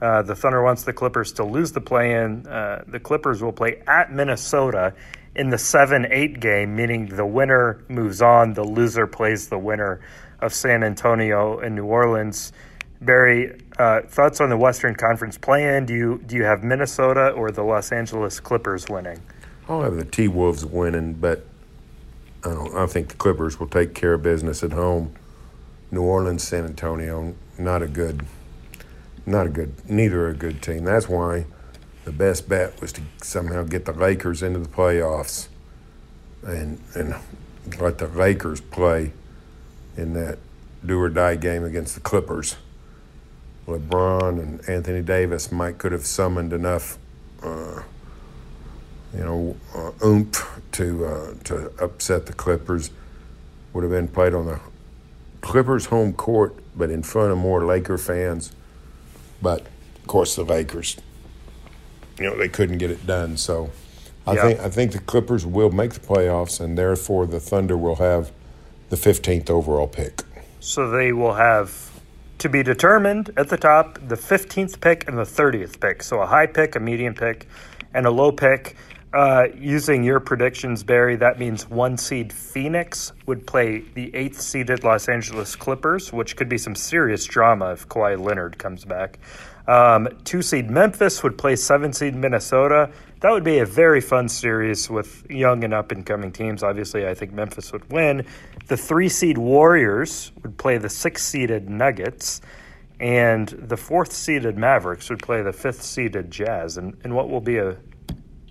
Uh, 0.00 0.22
the 0.22 0.34
Thunder 0.34 0.62
wants 0.62 0.84
the 0.84 0.92
Clippers 0.92 1.32
to 1.32 1.44
lose 1.44 1.72
the 1.72 1.80
play-in. 1.80 2.46
Uh, 2.46 2.84
the 2.86 3.00
Clippers 3.00 3.42
will 3.42 3.52
play 3.52 3.82
at 3.86 4.12
Minnesota 4.12 4.94
in 5.34 5.50
the 5.50 5.58
seven-eight 5.58 6.40
game, 6.40 6.76
meaning 6.76 7.06
the 7.06 7.26
winner 7.26 7.82
moves 7.88 8.22
on. 8.22 8.54
The 8.54 8.64
loser 8.64 9.06
plays 9.06 9.48
the 9.48 9.58
winner 9.58 10.00
of 10.40 10.54
San 10.54 10.82
Antonio 10.82 11.58
and 11.58 11.74
New 11.74 11.84
Orleans. 11.84 12.52
Berry, 13.00 13.60
uh, 13.78 14.02
thoughts 14.02 14.40
on 14.40 14.50
the 14.50 14.56
Western 14.56 14.94
Conference 14.94 15.38
play-in? 15.38 15.86
Do 15.86 15.94
you 15.94 16.22
do 16.26 16.34
you 16.36 16.44
have 16.44 16.64
Minnesota 16.64 17.30
or 17.30 17.50
the 17.50 17.62
Los 17.62 17.92
Angeles 17.92 18.40
Clippers 18.40 18.88
winning? 18.88 19.20
I'll 19.68 19.82
have 19.82 19.96
the 19.96 20.04
T 20.04 20.28
Wolves 20.28 20.64
winning, 20.64 21.14
but 21.14 21.44
I 22.44 22.50
don't. 22.50 22.74
I 22.76 22.86
think 22.86 23.08
the 23.08 23.16
Clippers 23.16 23.60
will 23.60 23.68
take 23.68 23.94
care 23.94 24.14
of 24.14 24.22
business 24.22 24.62
at 24.62 24.72
home. 24.72 25.14
New 25.90 26.02
Orleans, 26.02 26.42
San 26.42 26.64
Antonio, 26.64 27.34
not 27.56 27.82
a 27.82 27.86
good, 27.88 28.26
not 29.28 29.46
a 29.46 29.50
good. 29.50 29.88
Neither 29.88 30.28
a 30.28 30.34
good 30.34 30.62
team. 30.62 30.84
That's 30.84 31.08
why 31.08 31.46
the 32.04 32.12
best 32.12 32.48
bet 32.48 32.80
was 32.80 32.92
to 32.94 33.02
somehow 33.22 33.62
get 33.64 33.84
the 33.84 33.92
Lakers 33.92 34.42
into 34.42 34.58
the 34.58 34.68
playoffs, 34.68 35.48
and 36.42 36.80
and 36.94 37.14
let 37.78 37.98
the 37.98 38.08
Lakers 38.08 38.60
play 38.60 39.12
in 39.96 40.14
that 40.14 40.38
do 40.84 41.00
or 41.00 41.08
die 41.08 41.36
game 41.36 41.64
against 41.64 41.94
the 41.94 42.00
Clippers. 42.00 42.56
LeBron 43.66 44.40
and 44.40 44.68
Anthony 44.68 45.02
Davis 45.02 45.52
might 45.52 45.78
could 45.78 45.92
have 45.92 46.06
summoned 46.06 46.52
enough 46.52 46.98
uh, 47.42 47.82
you 49.14 49.20
know, 49.20 49.56
uh, 49.74 49.92
oomph 50.04 50.60
to 50.72 51.04
uh, 51.04 51.34
to 51.44 51.72
upset 51.78 52.26
the 52.26 52.32
Clippers. 52.32 52.90
Would 53.72 53.82
have 53.82 53.90
been 53.90 54.08
played 54.08 54.34
on 54.34 54.46
the 54.46 54.60
Clippers' 55.40 55.86
home 55.86 56.12
court, 56.12 56.56
but 56.76 56.90
in 56.90 57.02
front 57.02 57.32
of 57.32 57.38
more 57.38 57.64
Laker 57.64 57.98
fans. 57.98 58.52
But 59.40 59.60
of 59.60 60.06
course, 60.06 60.34
the 60.36 60.44
Lakers, 60.44 60.96
you 62.18 62.26
know, 62.26 62.36
they 62.36 62.48
couldn't 62.48 62.78
get 62.78 62.90
it 62.90 63.06
done. 63.06 63.36
So 63.36 63.70
I 64.26 64.34
Yeah. 64.34 64.42
think 64.42 64.60
I 64.60 64.68
think 64.68 64.92
the 64.92 64.98
Clippers 64.98 65.46
will 65.46 65.70
make 65.70 65.92
the 65.92 66.00
playoffs, 66.00 66.60
and 66.60 66.76
therefore 66.76 67.26
the 67.26 67.40
Thunder 67.40 67.76
will 67.76 67.96
have 67.96 68.32
the 68.90 68.96
15th 68.96 69.50
overall 69.50 69.86
pick. 69.86 70.22
So 70.60 70.90
they 70.90 71.12
will 71.12 71.34
have 71.34 71.90
to 72.38 72.48
be 72.48 72.62
determined 72.62 73.30
at 73.36 73.48
the 73.48 73.56
top 73.56 73.98
the 74.06 74.16
15th 74.16 74.80
pick 74.80 75.08
and 75.08 75.18
the 75.18 75.24
30th 75.24 75.80
pick. 75.80 76.02
So 76.02 76.20
a 76.20 76.26
high 76.26 76.46
pick, 76.46 76.76
a 76.76 76.80
medium 76.80 77.14
pick, 77.14 77.46
and 77.94 78.06
a 78.06 78.10
low 78.10 78.32
pick. 78.32 78.76
Uh, 79.14 79.46
using 79.56 80.04
your 80.04 80.20
predictions, 80.20 80.82
Berry, 80.82 81.16
that 81.16 81.38
means 81.38 81.68
one 81.70 81.96
seed 81.96 82.30
Phoenix 82.30 83.12
would 83.24 83.46
play 83.46 83.80
the 83.94 84.14
eighth 84.14 84.38
seeded 84.38 84.84
Los 84.84 85.08
Angeles 85.08 85.56
Clippers, 85.56 86.12
which 86.12 86.36
could 86.36 86.48
be 86.48 86.58
some 86.58 86.74
serious 86.74 87.24
drama 87.24 87.72
if 87.72 87.88
Kawhi 87.88 88.22
Leonard 88.22 88.58
comes 88.58 88.84
back. 88.84 89.18
Um, 89.66 90.08
two 90.24 90.42
seed 90.42 90.70
Memphis 90.70 91.22
would 91.22 91.38
play 91.38 91.56
seven 91.56 91.92
seed 91.92 92.14
Minnesota. 92.14 92.90
That 93.20 93.30
would 93.30 93.44
be 93.44 93.58
a 93.58 93.66
very 93.66 94.02
fun 94.02 94.28
series 94.28 94.90
with 94.90 95.26
young 95.30 95.64
and 95.64 95.72
up 95.72 95.90
and 95.90 96.04
coming 96.04 96.30
teams. 96.30 96.62
Obviously, 96.62 97.06
I 97.06 97.14
think 97.14 97.32
Memphis 97.32 97.72
would 97.72 97.90
win. 97.90 98.26
The 98.66 98.76
three 98.76 99.08
seed 99.08 99.38
Warriors 99.38 100.32
would 100.42 100.58
play 100.58 100.76
the 100.76 100.90
six 100.90 101.24
seeded 101.24 101.70
Nuggets, 101.70 102.42
and 103.00 103.48
the 103.48 103.76
fourth 103.76 104.12
seeded 104.12 104.58
Mavericks 104.58 105.08
would 105.08 105.22
play 105.22 105.40
the 105.42 105.52
fifth 105.52 105.82
seeded 105.82 106.30
Jazz, 106.30 106.76
and, 106.76 106.94
and 107.04 107.14
what 107.14 107.30
will 107.30 107.40
be 107.40 107.56
a, 107.56 107.76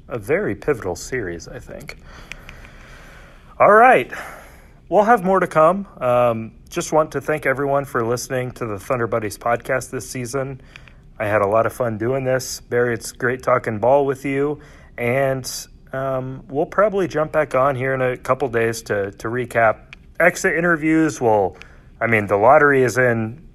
a 0.07 0.17
very 0.17 0.55
pivotal 0.55 0.95
series, 0.95 1.47
I 1.47 1.59
think. 1.59 1.97
All 3.59 3.73
right. 3.73 4.11
We'll 4.89 5.03
have 5.03 5.23
more 5.23 5.39
to 5.39 5.47
come. 5.47 5.87
Um, 5.99 6.53
just 6.69 6.93
want 6.93 7.11
to 7.11 7.21
thank 7.21 7.45
everyone 7.45 7.85
for 7.85 8.05
listening 8.05 8.51
to 8.51 8.65
the 8.65 8.79
Thunder 8.79 9.07
Buddies 9.07 9.37
podcast 9.37 9.89
this 9.89 10.09
season. 10.09 10.61
I 11.19 11.25
had 11.25 11.41
a 11.41 11.47
lot 11.47 11.65
of 11.65 11.73
fun 11.73 11.97
doing 11.97 12.23
this. 12.23 12.61
Berry, 12.61 12.93
it's 12.93 13.11
great 13.11 13.43
talking 13.43 13.79
ball 13.79 14.05
with 14.05 14.23
you. 14.23 14.61
And 14.97 15.49
um, 15.91 16.45
we'll 16.47 16.65
probably 16.65 17.07
jump 17.07 17.31
back 17.31 17.55
on 17.55 17.75
here 17.75 17.93
in 17.93 18.01
a 18.01 18.15
couple 18.15 18.47
days 18.47 18.81
to, 18.83 19.11
to 19.11 19.27
recap 19.27 19.93
exit 20.19 20.55
interviews. 20.55 21.19
Well, 21.19 21.57
I 21.99 22.07
mean, 22.07 22.27
the 22.27 22.37
lottery 22.37 22.83
is 22.83 22.97
in 22.97 23.45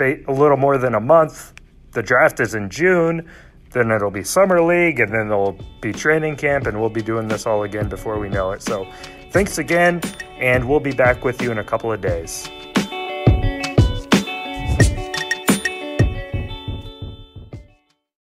a 0.00 0.32
little 0.32 0.56
more 0.56 0.78
than 0.78 0.94
a 0.94 1.00
month, 1.00 1.54
the 1.92 2.02
draft 2.02 2.40
is 2.40 2.54
in 2.54 2.70
June. 2.70 3.30
Then 3.72 3.90
it'll 3.90 4.10
be 4.10 4.24
summer 4.24 4.60
league, 4.62 5.00
and 5.00 5.12
then 5.12 5.28
there'll 5.28 5.58
be 5.80 5.92
training 5.92 6.36
camp, 6.36 6.66
and 6.66 6.78
we'll 6.80 6.90
be 6.90 7.02
doing 7.02 7.28
this 7.28 7.46
all 7.46 7.62
again 7.62 7.88
before 7.88 8.18
we 8.18 8.28
know 8.28 8.52
it. 8.52 8.62
So, 8.62 8.86
thanks 9.30 9.58
again, 9.58 10.00
and 10.38 10.68
we'll 10.68 10.80
be 10.80 10.92
back 10.92 11.24
with 11.24 11.40
you 11.40 11.50
in 11.50 11.58
a 11.58 11.64
couple 11.64 11.92
of 11.92 12.00
days. 12.00 12.48